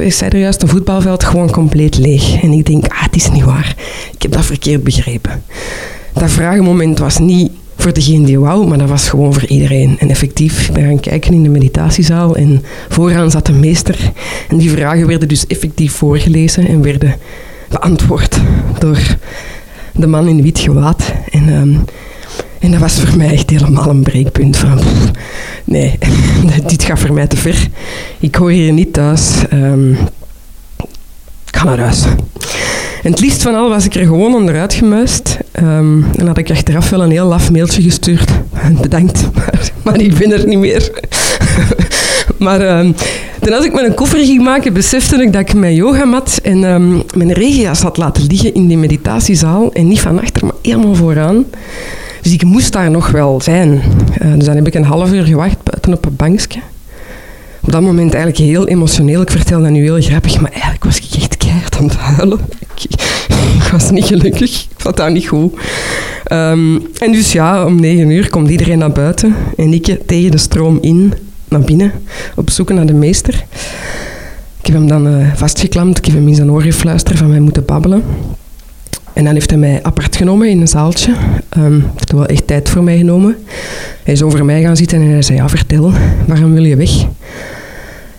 ik 0.00 0.12
zei 0.12 0.30
er 0.30 0.38
juist, 0.38 0.62
een 0.62 0.68
voetbalveld 0.68 1.24
gewoon 1.24 1.50
compleet 1.50 1.98
leeg. 1.98 2.42
En 2.42 2.52
ik 2.52 2.66
denk, 2.66 2.86
ah, 2.86 3.02
het 3.02 3.16
is 3.16 3.30
niet 3.30 3.44
waar. 3.44 3.74
Ik 4.12 4.22
heb 4.22 4.32
dat 4.32 4.44
verkeerd 4.44 4.82
begrepen. 4.82 5.42
Dat 6.12 6.30
vragenmoment 6.30 6.98
was 6.98 7.18
niet 7.18 7.50
voor 7.76 7.92
degene 7.92 8.26
die 8.26 8.38
wou, 8.38 8.66
maar 8.66 8.78
dat 8.78 8.88
was 8.88 9.08
gewoon 9.08 9.32
voor 9.32 9.46
iedereen. 9.46 9.96
En 9.98 10.10
effectief, 10.10 10.70
we 10.72 10.80
gaan 10.80 11.00
kijken 11.00 11.32
in 11.32 11.42
de 11.42 11.48
meditatiezaal 11.48 12.36
en 12.36 12.62
vooraan 12.88 13.30
zat 13.30 13.48
een 13.48 13.60
meester. 13.60 14.12
En 14.48 14.56
die 14.56 14.70
vragen 14.70 15.06
werden 15.06 15.28
dus 15.28 15.46
effectief 15.46 15.92
voorgelezen 15.92 16.68
en 16.68 16.82
werden 16.82 17.16
beantwoord 17.68 18.40
door 18.78 19.16
de 19.94 20.06
man 20.06 20.28
in 20.28 20.42
wit 20.42 20.58
gewaad. 20.58 21.12
En, 21.30 21.48
um, 21.48 21.84
en 22.58 22.70
dat 22.70 22.80
was 22.80 23.00
voor 23.00 23.18
mij 23.18 23.32
echt 23.32 23.50
helemaal 23.50 23.88
een 23.88 24.02
breekpunt 24.02 24.56
van... 24.56 24.78
nee, 25.64 25.98
dit 26.66 26.82
gaat 26.82 26.98
voor 26.98 27.12
mij 27.12 27.26
te 27.26 27.36
ver. 27.36 27.68
Ik 28.18 28.34
hoor 28.34 28.50
hier 28.50 28.72
niet 28.72 28.92
thuis. 28.92 29.30
Um, 29.52 29.90
ik 31.46 31.56
ga 31.56 31.64
naar 31.64 31.78
huis. 31.78 32.04
En 33.02 33.10
het 33.10 33.20
liefst 33.20 33.42
van 33.42 33.54
al 33.54 33.68
was 33.68 33.84
ik 33.84 33.94
er 33.94 34.04
gewoon 34.04 34.34
onderuit 34.34 34.74
gemuist. 34.74 35.38
Um, 35.62 36.06
en 36.16 36.26
had 36.26 36.38
ik 36.38 36.50
achteraf 36.50 36.90
wel 36.90 37.02
een 37.02 37.10
heel 37.10 37.26
laf 37.26 37.50
mailtje 37.50 37.82
gestuurd. 37.82 38.30
Bedankt, 38.82 39.28
maar, 39.82 40.00
ik 40.00 40.18
ben 40.18 40.32
er 40.32 40.46
niet 40.46 40.58
meer. 40.58 40.90
maar 42.38 42.78
um, 42.78 42.94
toen 43.40 43.52
als 43.52 43.64
ik 43.64 43.72
mijn 43.72 43.94
koffer 43.94 44.24
ging 44.24 44.42
maken, 44.42 44.72
besefte 44.72 45.22
ik 45.22 45.32
dat 45.32 45.40
ik 45.40 45.54
mijn 45.54 45.74
yogamat 45.74 46.38
en 46.42 46.60
mijn 47.14 47.32
regenjas 47.32 47.80
had 47.80 47.96
laten 47.96 48.26
liggen 48.26 48.54
in 48.54 48.66
die 48.66 48.78
meditatiezaal. 48.78 49.72
En 49.72 49.88
niet 49.88 50.00
van 50.00 50.20
achter, 50.20 50.44
maar 50.44 50.54
helemaal 50.62 50.94
vooraan. 50.94 51.44
Dus 52.28 52.36
ik 52.36 52.44
moest 52.44 52.72
daar 52.72 52.90
nog 52.90 53.10
wel 53.10 53.40
zijn. 53.40 53.70
Uh, 54.22 54.34
dus 54.34 54.44
dan 54.44 54.56
heb 54.56 54.66
ik 54.66 54.74
een 54.74 54.84
half 54.84 55.12
uur 55.12 55.24
gewacht 55.24 55.62
buiten 55.62 55.92
op 55.92 56.04
een 56.04 56.16
bankje. 56.16 56.60
Op 57.60 57.72
dat 57.72 57.82
moment 57.82 58.14
eigenlijk 58.14 58.50
heel 58.50 58.68
emotioneel. 58.68 59.22
Ik 59.22 59.30
vertel 59.30 59.62
dat 59.62 59.70
nu 59.70 59.82
heel 59.82 60.00
grappig, 60.00 60.40
maar 60.40 60.50
eigenlijk 60.50 60.84
was 60.84 60.96
ik 60.98 61.22
echt 61.22 61.36
keihard 61.36 61.76
aan 61.76 61.84
het 61.84 61.96
huilen. 61.96 62.38
Ik, 62.74 63.68
was 63.72 63.90
niet 63.90 64.04
gelukkig. 64.04 64.62
Ik 64.62 64.76
vond 64.76 64.96
dat 64.96 65.10
niet 65.10 65.26
goed. 65.26 65.52
Um, 66.32 66.86
en 66.98 67.12
dus 67.12 67.32
ja, 67.32 67.64
om 67.64 67.80
negen 67.80 68.10
uur 68.10 68.30
komt 68.30 68.50
iedereen 68.50 68.78
naar 68.78 68.92
buiten. 68.92 69.34
En 69.56 69.72
ik 69.72 69.98
tegen 70.06 70.30
de 70.30 70.38
stroom 70.38 70.78
in, 70.80 71.14
naar 71.48 71.60
binnen, 71.60 71.92
op 72.36 72.50
zoek 72.50 72.72
naar 72.72 72.86
de 72.86 72.94
meester. 72.94 73.44
Ik 74.60 74.66
heb 74.66 74.74
hem 74.74 74.88
dan 74.88 75.06
uh, 75.06 75.34
vastgeklampt. 75.34 75.98
Ik 75.98 76.04
heb 76.04 76.14
hem 76.14 76.28
in 76.28 76.34
zijn 76.34 76.50
oor 76.50 76.62
gefluisterd 76.62 77.18
van 77.18 77.28
wij 77.28 77.40
moeten 77.40 77.64
babbelen. 77.64 78.02
En 79.18 79.24
dan 79.24 79.32
heeft 79.32 79.50
hij 79.50 79.58
mij 79.58 79.82
apart 79.82 80.16
genomen 80.16 80.48
in 80.48 80.60
een 80.60 80.68
zaaltje. 80.68 81.14
Um, 81.56 81.84
heeft 81.94 82.12
wel 82.12 82.26
echt 82.26 82.46
tijd 82.46 82.68
voor 82.68 82.82
mij 82.82 82.96
genomen. 82.96 83.36
Hij 84.02 84.14
is 84.14 84.22
over 84.22 84.44
mij 84.44 84.62
gaan 84.62 84.76
zitten 84.76 85.00
en 85.00 85.10
hij 85.10 85.22
zei, 85.22 85.38
ja, 85.38 85.48
vertel, 85.48 85.92
waarom 86.26 86.54
wil 86.54 86.64
je 86.64 86.76
weg? 86.76 86.90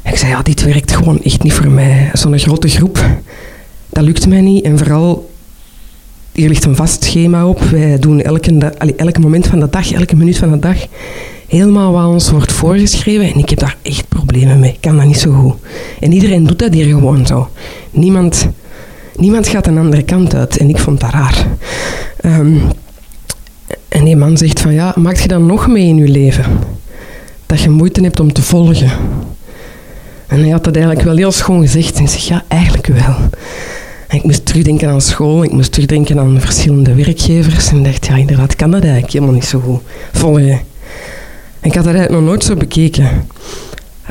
ik 0.04 0.18
zei, 0.18 0.32
ja, 0.32 0.42
dit 0.42 0.64
werkt 0.64 0.92
gewoon 0.92 1.22
echt 1.24 1.44
niet 1.44 1.54
voor 1.54 1.70
mij. 1.70 2.10
Zo'n 2.14 2.40
grote 2.40 2.68
groep, 2.68 3.06
dat 3.90 4.04
lukt 4.04 4.28
mij 4.28 4.42
niet. 4.42 4.64
En 4.64 4.78
vooral, 4.78 5.30
hier 6.32 6.48
ligt 6.48 6.66
een 6.66 6.76
vast 6.76 7.04
schema 7.04 7.48
op. 7.48 7.60
Wij 7.60 8.00
doen 8.00 8.22
elke, 8.22 8.58
elke 8.96 9.20
moment 9.20 9.48
van 9.48 9.60
de 9.60 9.70
dag, 9.70 9.92
elke 9.92 10.16
minuut 10.16 10.38
van 10.38 10.52
de 10.52 10.60
dag, 10.60 10.78
helemaal 11.48 11.92
wat 11.92 12.08
ons 12.08 12.32
wordt 12.32 12.52
voorgeschreven. 12.52 13.34
En 13.34 13.40
ik 13.40 13.50
heb 13.50 13.60
daar 13.60 13.78
echt 13.82 14.08
problemen 14.08 14.60
mee. 14.60 14.72
Ik 14.72 14.82
kan 14.82 14.98
dat 14.98 15.06
niet 15.06 15.20
zo 15.20 15.32
goed. 15.32 15.56
En 16.00 16.12
iedereen 16.12 16.48
doet 16.48 16.60
dat 16.60 16.74
hier 16.74 16.86
gewoon 16.86 17.26
zo. 17.26 17.50
Niemand 17.92 18.50
niemand 19.20 19.48
gaat 19.48 19.68
een 19.68 19.78
andere 19.78 20.04
kant 20.04 20.36
uit. 20.36 20.58
En 20.58 20.70
ik 20.70 20.78
vond 20.78 21.00
dat 21.00 21.10
raar. 21.10 21.46
Um, 22.26 22.62
en 23.88 24.04
die 24.04 24.16
man 24.16 24.38
zegt 24.38 24.60
van, 24.60 24.74
ja, 24.74 24.94
maak 24.96 25.18
je 25.18 25.28
dan 25.28 25.46
nog 25.46 25.68
mee 25.68 25.88
in 25.88 25.98
je 25.98 26.08
leven? 26.08 26.46
Dat 27.46 27.62
je 27.62 27.70
moeite 27.70 28.02
hebt 28.02 28.20
om 28.20 28.34
te 28.34 28.42
volgen. 28.42 28.92
En 30.28 30.40
hij 30.40 30.50
had 30.50 30.64
dat 30.64 30.76
eigenlijk 30.76 31.06
wel 31.06 31.16
heel 31.16 31.32
schoon 31.32 31.62
gezegd. 31.62 31.98
En 31.98 32.04
ik 32.04 32.10
ja, 32.10 32.44
eigenlijk 32.48 32.88
wel. 32.88 33.16
En 34.08 34.18
ik 34.18 34.24
moest 34.24 34.46
terugdenken 34.46 34.90
aan 34.90 35.02
school, 35.02 35.44
ik 35.44 35.52
moest 35.52 35.72
terugdenken 35.72 36.20
aan 36.20 36.40
verschillende 36.40 36.96
werkgevers. 36.96 37.70
En 37.70 37.84
dacht, 37.84 38.06
ja, 38.06 38.16
inderdaad, 38.16 38.56
kan 38.56 38.72
dat 38.72 38.82
eigenlijk 38.82 39.14
helemaal 39.14 39.34
niet 39.34 39.46
zo 39.46 39.60
goed 39.60 39.82
volgen. 40.12 40.60
En 41.60 41.70
ik 41.70 41.74
had 41.74 41.84
dat 41.84 41.94
eigenlijk 41.94 42.12
nog 42.12 42.24
nooit 42.24 42.44
zo 42.44 42.56
bekeken. 42.56 43.08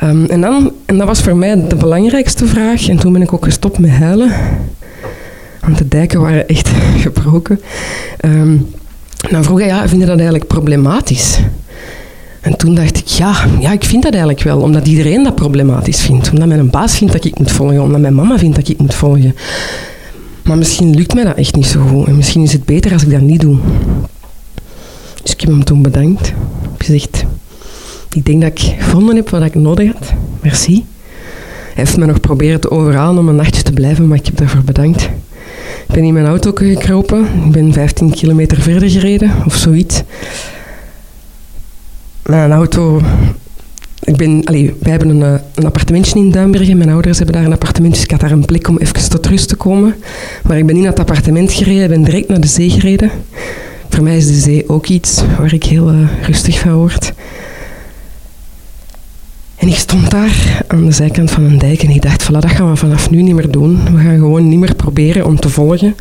Um, 0.03 0.25
en, 0.25 0.41
dan, 0.41 0.71
en 0.85 0.97
dat 0.97 1.07
was 1.07 1.21
voor 1.21 1.35
mij 1.35 1.67
de 1.67 1.75
belangrijkste 1.75 2.45
vraag. 2.45 2.87
En 2.87 2.97
toen 2.97 3.13
ben 3.13 3.21
ik 3.21 3.33
ook 3.33 3.43
gestopt 3.43 3.79
met 3.79 3.91
huilen. 3.91 4.31
Want 5.69 5.81
de 5.81 5.87
dijken 5.87 6.21
waren 6.21 6.47
echt 6.47 6.69
gebroken. 7.03 7.59
Um, 8.25 8.67
dan 9.29 9.43
vroeg 9.43 9.59
hij, 9.59 9.67
ja, 9.67 9.87
vind 9.87 10.01
je 10.01 10.07
dat 10.07 10.15
eigenlijk 10.15 10.47
problematisch? 10.47 11.39
En 12.41 12.57
toen 12.57 12.75
dacht 12.75 12.97
ik, 12.97 13.07
ja, 13.07 13.45
ja, 13.59 13.71
ik 13.71 13.83
vind 13.83 14.03
dat 14.03 14.11
eigenlijk 14.11 14.43
wel. 14.43 14.59
Omdat 14.61 14.87
iedereen 14.87 15.23
dat 15.23 15.35
problematisch 15.35 16.01
vindt. 16.01 16.31
Omdat 16.31 16.47
mijn 16.47 16.69
baas 16.69 16.97
vindt 16.97 17.13
dat 17.13 17.25
ik 17.25 17.37
moet 17.37 17.51
volgen. 17.51 17.81
Omdat 17.81 18.01
mijn 18.01 18.15
mama 18.15 18.37
vindt 18.37 18.55
dat 18.55 18.67
ik 18.67 18.77
moet 18.77 18.93
volgen. 18.93 19.35
Maar 20.43 20.57
misschien 20.57 20.95
lukt 20.95 21.13
mij 21.13 21.23
dat 21.23 21.35
echt 21.35 21.55
niet 21.55 21.65
zo 21.65 21.81
goed. 21.87 22.07
En 22.07 22.15
misschien 22.15 22.43
is 22.43 22.53
het 22.53 22.65
beter 22.65 22.93
als 22.93 23.03
ik 23.03 23.11
dat 23.11 23.21
niet 23.21 23.41
doe. 23.41 23.57
Dus 25.21 25.31
ik 25.31 25.41
heb 25.41 25.49
hem 25.49 25.63
toen 25.63 25.81
bedankt. 25.81 26.27
Ik 26.27 26.35
heb 26.61 26.81
gezegd, 26.81 27.25
ik 28.13 28.25
denk 28.25 28.41
dat 28.41 28.51
ik 28.51 28.75
gevonden 28.79 29.15
heb 29.15 29.29
wat 29.29 29.43
ik 29.43 29.55
nodig 29.55 29.93
had. 29.93 30.13
Merci. 30.41 30.85
Hij 31.73 31.83
heeft 31.83 31.97
me 31.97 32.05
nog 32.05 32.19
proberen 32.19 32.59
te 32.59 32.71
overhalen 32.71 33.17
om 33.17 33.29
een 33.29 33.35
nachtje 33.35 33.63
te 33.63 33.71
blijven, 33.71 34.07
maar 34.07 34.17
ik 34.17 34.25
heb 34.25 34.37
daarvoor 34.37 34.63
bedankt. 34.63 35.09
Ik 35.89 35.95
ben 35.95 36.03
in 36.03 36.13
mijn 36.13 36.25
auto 36.25 36.51
gekropen. 36.55 37.27
Ik 37.45 37.51
ben 37.51 37.73
15 37.73 38.11
kilometer 38.11 38.61
verder 38.61 38.89
gereden, 38.89 39.31
of 39.45 39.55
zoiets. 39.55 40.03
Mijn 42.25 42.51
auto... 42.51 43.01
Ik 44.03 44.15
ben, 44.15 44.43
wij 44.45 44.91
hebben 44.91 45.09
een, 45.09 45.23
eh, 45.23 45.41
een 45.55 45.65
appartementje 45.65 46.19
in 46.19 46.31
Duinbergen. 46.31 46.77
Mijn 46.77 46.89
ouders 46.89 47.17
hebben 47.17 47.35
daar 47.35 47.45
een 47.45 47.51
appartement, 47.53 47.93
dus 47.93 48.03
ik 48.03 48.11
had 48.11 48.19
daar 48.19 48.31
een 48.31 48.45
plek 48.45 48.67
om 48.67 48.77
even 48.77 49.09
tot 49.09 49.25
rust 49.25 49.47
te 49.47 49.55
komen. 49.55 49.95
Maar 50.43 50.57
ik 50.57 50.65
ben 50.65 50.75
in 50.75 50.83
dat 50.83 50.99
appartement 50.99 51.51
gereden, 51.51 51.89
ben 51.89 52.03
direct 52.03 52.27
naar 52.27 52.41
de 52.41 52.47
zee 52.47 52.69
gereden. 52.69 53.11
Voor 53.89 54.03
mij 54.03 54.17
is 54.17 54.27
de 54.27 54.33
zee 54.33 54.69
ook 54.69 54.87
iets 54.87 55.23
waar 55.37 55.53
ik 55.53 55.63
heel 55.63 55.91
uh, 55.91 56.07
rustig 56.21 56.59
van 56.59 56.73
word. 56.73 57.13
En 59.59 59.67
ik 59.67 59.75
stond 59.75 60.11
daar 60.11 60.63
aan 60.67 60.85
de 60.85 60.91
zijkant 60.91 61.31
van 61.31 61.43
een 61.43 61.57
dijk 61.57 61.83
en 61.83 61.89
ik 61.89 62.01
dacht, 62.01 62.23
voilà, 62.23 62.39
dat 62.39 62.49
gaan 62.49 62.69
we 62.69 62.75
vanaf 62.75 63.09
nu 63.09 63.21
niet 63.21 63.35
meer 63.35 63.51
doen. 63.51 63.83
We 63.83 63.99
gaan 63.99 64.17
gewoon 64.17 64.49
niet 64.49 64.59
meer 64.59 64.75
proberen 64.75 65.25
om 65.25 65.39
te 65.39 65.49
volgen. 65.49 65.95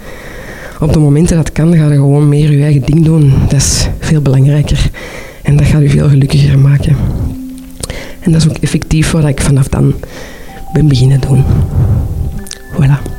Op 0.81 0.93
de 0.93 0.99
momenten 0.99 1.37
dat 1.37 1.53
kan, 1.53 1.77
ga 1.77 1.87
je 1.87 1.95
gewoon 1.95 2.29
meer 2.29 2.51
je 2.51 2.63
eigen 2.63 2.83
ding 2.85 3.05
doen. 3.05 3.33
Dat 3.49 3.61
is 3.61 3.89
veel 3.99 4.21
belangrijker. 4.21 4.91
En 5.43 5.57
dat 5.57 5.67
gaat 5.67 5.83
u 5.83 5.89
veel 5.89 6.09
gelukkiger 6.09 6.59
maken. 6.59 6.97
En 8.21 8.33
dat 8.33 8.41
is 8.41 8.49
ook 8.49 8.57
effectief 8.57 9.11
wat 9.11 9.25
ik 9.25 9.41
vanaf 9.41 9.69
dan 9.69 9.95
ben 10.73 10.89
beginnen 10.89 11.21
doen. 11.21 11.45
Voilà. 12.73 13.18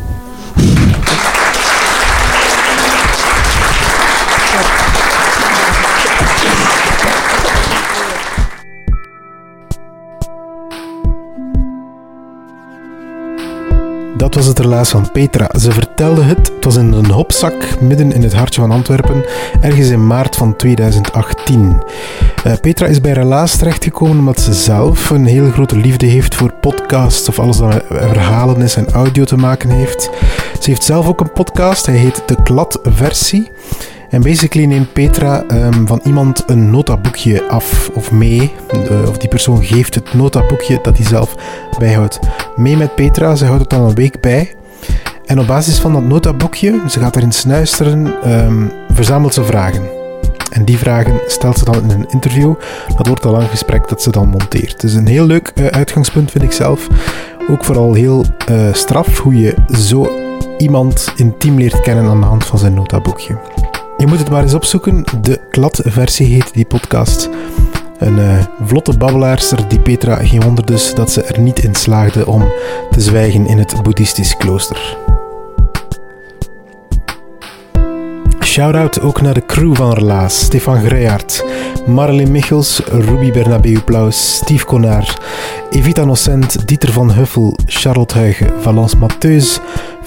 Dat 14.19 14.35
was 14.35 14.45
het 14.45 14.59
relaas 14.59 14.89
van 14.89 15.11
Petra. 15.11 15.49
Ze 15.59 15.71
vertelde 15.71 16.23
het, 16.23 16.51
het 16.55 16.65
was 16.65 16.75
in 16.75 16.93
een 16.93 17.09
hopzak 17.09 17.79
midden 17.79 18.11
in 18.11 18.23
het 18.23 18.33
hartje 18.33 18.61
van 18.61 18.71
Antwerpen, 18.71 19.25
ergens 19.61 19.89
in 19.89 20.07
maart 20.07 20.35
van 20.35 20.55
2018. 20.55 21.81
Uh, 22.45 22.53
Petra 22.61 22.85
is 22.85 23.01
bij 23.01 23.11
relaas 23.11 23.55
terechtgekomen 23.55 24.17
omdat 24.17 24.39
ze 24.39 24.53
zelf 24.53 25.09
een 25.09 25.25
heel 25.25 25.51
grote 25.51 25.77
liefde 25.77 26.05
heeft 26.05 26.35
voor 26.35 26.53
podcasts 26.53 27.29
of 27.29 27.39
alles 27.39 27.57
dat 27.57 27.69
met 27.69 27.85
verhalen 27.89 28.61
is 28.61 28.75
en 28.75 28.91
audio 28.91 29.23
te 29.23 29.37
maken 29.37 29.69
heeft. 29.69 30.09
Ze 30.59 30.69
heeft 30.69 30.83
zelf 30.83 31.07
ook 31.07 31.19
een 31.19 31.33
podcast, 31.33 31.85
hij 31.85 31.95
heet 31.95 32.23
De 32.25 32.43
Kladversie. 32.43 33.51
En 34.09 34.21
basically 34.21 34.67
neemt 34.67 34.93
Petra 34.93 35.43
um, 35.51 35.87
van 35.87 36.01
iemand 36.03 36.43
een 36.47 36.69
notaboekje 36.69 37.47
af 37.47 37.89
of 37.93 38.11
mee. 38.11 38.51
Of 39.07 39.17
die 39.17 39.29
persoon 39.29 39.63
geeft 39.63 39.95
het 39.95 40.13
notaboekje 40.13 40.79
dat 40.81 40.97
hij 40.97 41.05
zelf 41.05 41.35
bijhoudt 41.77 42.19
mee 42.55 42.77
met 42.77 42.95
Petra. 42.95 43.35
Ze 43.35 43.45
houdt 43.45 43.61
het 43.61 43.69
dan 43.69 43.81
een 43.81 43.95
week 43.95 44.21
bij. 44.21 44.53
En 45.25 45.39
op 45.39 45.47
basis 45.47 45.79
van 45.79 45.93
dat 45.93 46.03
notaboekje, 46.03 46.81
ze 46.87 46.99
gaat 46.99 47.15
erin 47.15 47.31
snuisteren, 47.31 48.13
um, 48.45 48.71
verzamelt 48.93 49.33
ze 49.33 49.43
vragen. 49.43 49.83
En 50.51 50.65
die 50.65 50.77
vragen 50.77 51.19
stelt 51.27 51.57
ze 51.57 51.65
dan 51.65 51.83
in 51.83 51.89
een 51.89 52.09
interview. 52.09 52.53
Dat 52.97 53.07
wordt 53.07 53.25
al 53.25 53.31
lang 53.31 53.49
gesprek 53.49 53.87
dat 53.87 54.01
ze 54.01 54.11
dan 54.11 54.27
monteert. 54.27 54.81
Dus 54.81 54.93
een 54.93 55.07
heel 55.07 55.25
leuk 55.25 55.51
uh, 55.55 55.65
uitgangspunt 55.65 56.31
vind 56.31 56.43
ik 56.43 56.51
zelf. 56.51 56.87
Ook 57.49 57.65
vooral 57.65 57.93
heel 57.93 58.25
uh, 58.51 58.73
straf 58.73 59.19
hoe 59.19 59.35
je 59.35 59.55
zo 59.77 60.09
iemand 60.57 61.13
intiem 61.15 61.57
leert 61.57 61.81
kennen 61.81 62.05
aan 62.05 62.19
de 62.19 62.25
hand 62.25 62.45
van 62.45 62.59
zijn 62.59 62.73
notaboekje. 62.73 63.37
Je 63.99 64.07
moet 64.07 64.19
het 64.19 64.29
maar 64.29 64.41
eens 64.41 64.53
opzoeken. 64.53 65.03
De 65.21 65.39
kladversie 65.51 66.25
heet 66.27 66.53
die 66.53 66.65
podcast. 66.65 67.29
Een 67.97 68.17
uh, 68.17 68.43
vlotte 68.63 68.97
babbelaarster 68.97 69.67
die 69.67 69.79
Petra 69.79 70.15
geen 70.15 70.41
wonder 70.41 70.65
dus 70.65 70.95
dat 70.95 71.11
ze 71.11 71.23
er 71.23 71.39
niet 71.39 71.63
in 71.63 71.75
slaagde 71.75 72.27
om 72.27 72.51
te 72.91 73.01
zwijgen 73.01 73.47
in 73.47 73.57
het 73.57 73.83
boeddhistisch 73.83 74.37
klooster. 74.37 74.97
Shout-out 78.43 79.01
ook 79.01 79.21
naar 79.21 79.33
de 79.33 79.45
crew 79.45 79.75
van 79.75 79.93
Relaas. 79.93 80.39
Stefan 80.39 80.85
Greijaert, 80.85 81.45
Marilyn 81.85 82.31
Michels, 82.31 82.81
Ruby 82.85 83.31
Bernabeu 83.31 83.79
Plaus, 83.81 84.35
Steve 84.35 84.65
Konaar, 84.65 85.17
Evita 85.69 86.03
Nocent, 86.03 86.67
Dieter 86.67 86.91
van 86.91 87.11
Huffel, 87.11 87.57
Charlotte 87.65 88.17
Huigen, 88.17 88.61
Valence 88.61 88.97
Mattheus, 88.97 89.59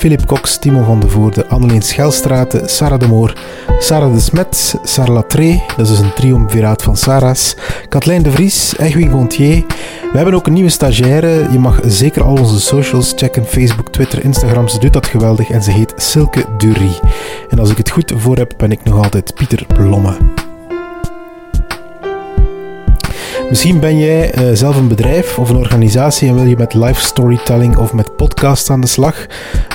Philip 0.02 0.26
Cox, 0.26 0.58
Timo 0.58 0.82
van 0.82 1.00
de 1.00 1.08
Voorde, 1.08 1.46
Anneleen 1.46 1.82
Schelstraten, 1.82 2.68
Sarah 2.68 2.98
de 2.98 3.06
Moor, 3.06 3.32
Sarah 3.78 4.12
de 4.14 4.20
Smet, 4.20 4.74
Sarah 4.82 5.14
Latré, 5.14 5.62
dat 5.76 5.88
is 5.88 5.98
een 5.98 6.12
triumviraat 6.14 6.82
van 6.82 6.96
Sarah's, 6.96 7.56
Kathleen 7.88 8.22
de 8.22 8.30
Vries, 8.30 8.78
Egwin 8.78 9.10
Gontier. 9.10 9.64
We 10.12 10.16
hebben 10.16 10.34
ook 10.34 10.46
een 10.46 10.52
nieuwe 10.52 10.70
stagiaire. 10.70 11.52
Je 11.52 11.58
mag 11.58 11.80
zeker 11.86 12.22
al 12.22 12.36
onze 12.36 12.60
socials 12.60 13.12
checken, 13.16 13.46
Facebook, 13.46 13.88
Twitter, 13.88 14.24
Instagram. 14.24 14.68
Ze 14.68 14.78
doet 14.78 14.92
dat 14.92 15.06
geweldig 15.06 15.50
en 15.50 15.62
ze 15.62 15.70
heet 15.70 15.92
Silke 15.96 16.44
Dury. 16.58 16.98
En 17.50 17.58
als 17.58 17.70
ik 17.70 17.76
het 17.76 17.90
goed 17.90 18.12
voor 18.16 18.36
heb, 18.36 18.54
ben 18.56 18.70
ik 18.70 18.84
nog 18.84 19.04
altijd 19.04 19.34
Pieter 19.34 19.66
Blomme. 19.66 20.16
Misschien 23.52 23.80
ben 23.80 23.98
jij 23.98 24.38
uh, 24.38 24.56
zelf 24.56 24.76
een 24.76 24.88
bedrijf 24.88 25.38
of 25.38 25.48
een 25.48 25.56
organisatie 25.56 26.28
en 26.28 26.34
wil 26.34 26.44
je 26.44 26.56
met 26.56 26.74
live 26.74 27.00
storytelling 27.00 27.76
of 27.76 27.92
met 27.92 28.16
podcast 28.16 28.70
aan 28.70 28.80
de 28.80 28.86
slag 28.86 29.26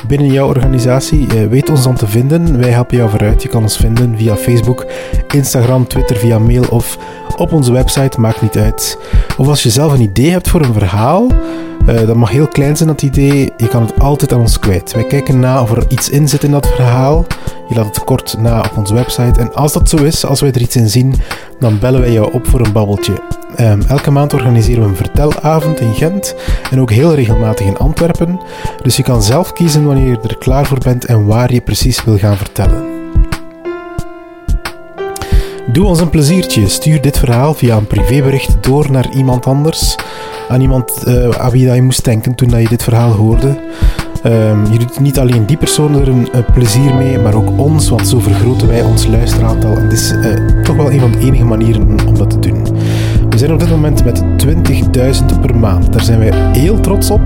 binnen 0.07 0.31
jouw 0.31 0.47
organisatie. 0.47 1.27
Uh, 1.35 1.47
weet 1.47 1.69
ons 1.69 1.83
dan 1.83 1.95
te 1.95 2.07
vinden. 2.07 2.59
Wij 2.59 2.69
helpen 2.69 2.97
jou 2.97 3.09
vooruit. 3.09 3.41
Je 3.43 3.49
kan 3.49 3.61
ons 3.61 3.77
vinden 3.77 4.17
via 4.17 4.35
Facebook, 4.35 4.85
Instagram, 5.33 5.87
Twitter, 5.87 6.15
via 6.15 6.39
mail 6.39 6.63
of 6.69 6.97
op 7.35 7.51
onze 7.51 7.71
website. 7.71 8.19
Maakt 8.19 8.41
niet 8.41 8.57
uit. 8.57 8.97
Of 9.37 9.47
als 9.47 9.63
je 9.63 9.69
zelf 9.69 9.93
een 9.93 10.01
idee 10.01 10.31
hebt 10.31 10.49
voor 10.49 10.61
een 10.61 10.73
verhaal. 10.73 11.27
Uh, 11.87 12.07
dat 12.07 12.15
mag 12.15 12.29
heel 12.29 12.47
klein 12.47 12.77
zijn, 12.77 12.89
dat 12.89 13.01
idee. 13.01 13.51
Je 13.57 13.67
kan 13.67 13.81
het 13.81 13.99
altijd 13.99 14.33
aan 14.33 14.39
ons 14.39 14.59
kwijt. 14.59 14.93
Wij 14.93 15.03
kijken 15.03 15.39
na 15.39 15.61
of 15.61 15.71
er 15.71 15.85
iets 15.87 16.09
in 16.09 16.27
zit 16.27 16.43
in 16.43 16.51
dat 16.51 16.67
verhaal. 16.67 17.25
Je 17.69 17.75
laat 17.75 17.85
het 17.85 18.03
kort 18.03 18.35
na 18.39 18.59
op 18.59 18.77
onze 18.77 18.93
website. 18.93 19.39
En 19.39 19.53
als 19.53 19.73
dat 19.73 19.89
zo 19.89 19.97
is, 19.97 20.25
als 20.25 20.41
wij 20.41 20.51
er 20.51 20.61
iets 20.61 20.75
in 20.75 20.89
zien, 20.89 21.15
dan 21.59 21.79
bellen 21.79 22.01
wij 22.01 22.11
jou 22.11 22.33
op 22.33 22.47
voor 22.47 22.59
een 22.59 22.71
babbeltje. 22.71 23.13
Um, 23.59 23.81
elke 23.81 24.11
maand 24.11 24.33
organiseren 24.33 24.83
we 24.83 24.89
een 24.89 24.95
vertelavond 24.95 25.79
in 25.79 25.93
Gent 25.93 26.35
en 26.71 26.81
ook 26.81 26.91
heel 26.91 27.13
regelmatig 27.13 27.65
in 27.65 27.77
Antwerpen. 27.77 28.39
Dus 28.81 28.97
je 28.97 29.03
kan 29.03 29.23
zelf 29.23 29.53
kiezen 29.53 29.85
wanneer 29.85 30.07
je 30.07 30.19
er 30.27 30.37
klaar 30.37 30.65
voor 30.65 30.79
bent 30.79 31.05
en 31.05 31.25
waar 31.25 31.53
je 31.53 31.61
precies 31.61 32.03
wil 32.03 32.17
gaan 32.17 32.37
vertellen. 32.37 32.85
Doe 35.71 35.85
ons 35.85 35.99
een 35.99 36.09
pleziertje. 36.09 36.67
Stuur 36.67 37.01
dit 37.01 37.17
verhaal 37.17 37.53
via 37.53 37.75
een 37.75 37.87
privébericht 37.87 38.63
door 38.63 38.91
naar 38.91 39.09
iemand 39.11 39.45
anders. 39.45 39.95
Aan 40.49 40.61
iemand 40.61 41.03
uh, 41.07 41.29
aan 41.29 41.51
wie 41.51 41.71
je 41.71 41.81
moest 41.81 42.03
denken 42.03 42.35
toen 42.35 42.49
je 42.59 42.67
dit 42.67 42.83
verhaal 42.83 43.11
hoorde. 43.11 43.57
Um, 44.25 44.71
je 44.71 44.77
doet 44.79 44.99
niet 44.99 45.19
alleen 45.19 45.45
die 45.45 45.57
persoon 45.57 45.99
er 46.01 46.07
een, 46.07 46.27
een, 46.31 46.45
plezier 46.53 46.95
mee, 46.95 47.19
maar 47.19 47.35
ook 47.35 47.59
ons, 47.59 47.89
want 47.89 48.07
zo 48.07 48.19
vergroten 48.19 48.67
wij 48.67 48.83
ons 48.83 49.07
luisteraantal. 49.07 49.77
En 49.77 49.89
dit 49.89 49.99
is 49.99 50.11
uh, 50.11 50.61
toch 50.63 50.75
wel 50.75 50.91
een 50.91 50.99
van 50.99 51.11
de 51.11 51.19
enige 51.19 51.43
manieren 51.43 51.97
om 52.07 52.17
dat 52.17 52.29
te 52.29 52.39
doen. 52.39 52.63
We 53.29 53.37
zijn 53.37 53.51
op 53.51 53.59
dit 53.59 53.69
moment 53.69 54.03
met 54.03 54.23
20.000 54.45 55.39
per 55.41 55.55
maand. 55.55 55.93
Daar 55.93 56.03
zijn 56.03 56.19
wij 56.19 56.31
heel 56.51 56.79
trots 56.79 57.09
op, 57.09 57.21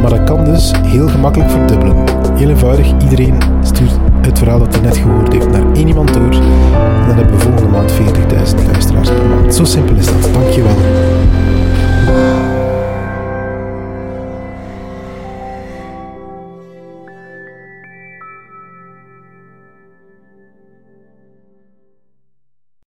maar 0.00 0.10
dat 0.10 0.24
kan 0.24 0.44
dus 0.44 0.72
heel 0.82 1.08
gemakkelijk 1.08 1.50
verdubbelen. 1.50 1.96
Heel 2.34 2.48
eenvoudig, 2.48 2.92
iedereen 3.02 3.38
stuurt 3.62 3.98
het 4.20 4.38
verhaal 4.38 4.58
dat 4.58 4.74
hij 4.74 4.82
net 4.82 4.96
gehoord 4.96 5.32
heeft 5.32 5.50
naar 5.50 5.72
één 5.74 5.88
iemand 5.88 6.14
door. 6.14 6.32
En 6.32 7.06
dan 7.06 7.16
hebben 7.16 7.34
we 7.34 7.40
volgende 7.40 7.70
maand 7.70 7.92
40.000 7.92 7.98
luisteraars 8.66 9.08
per 9.08 9.28
maand. 9.28 9.54
Zo 9.54 9.64
simpel 9.64 9.96
is 9.96 10.06
dat. 10.06 10.32
Dankjewel. 10.32 10.76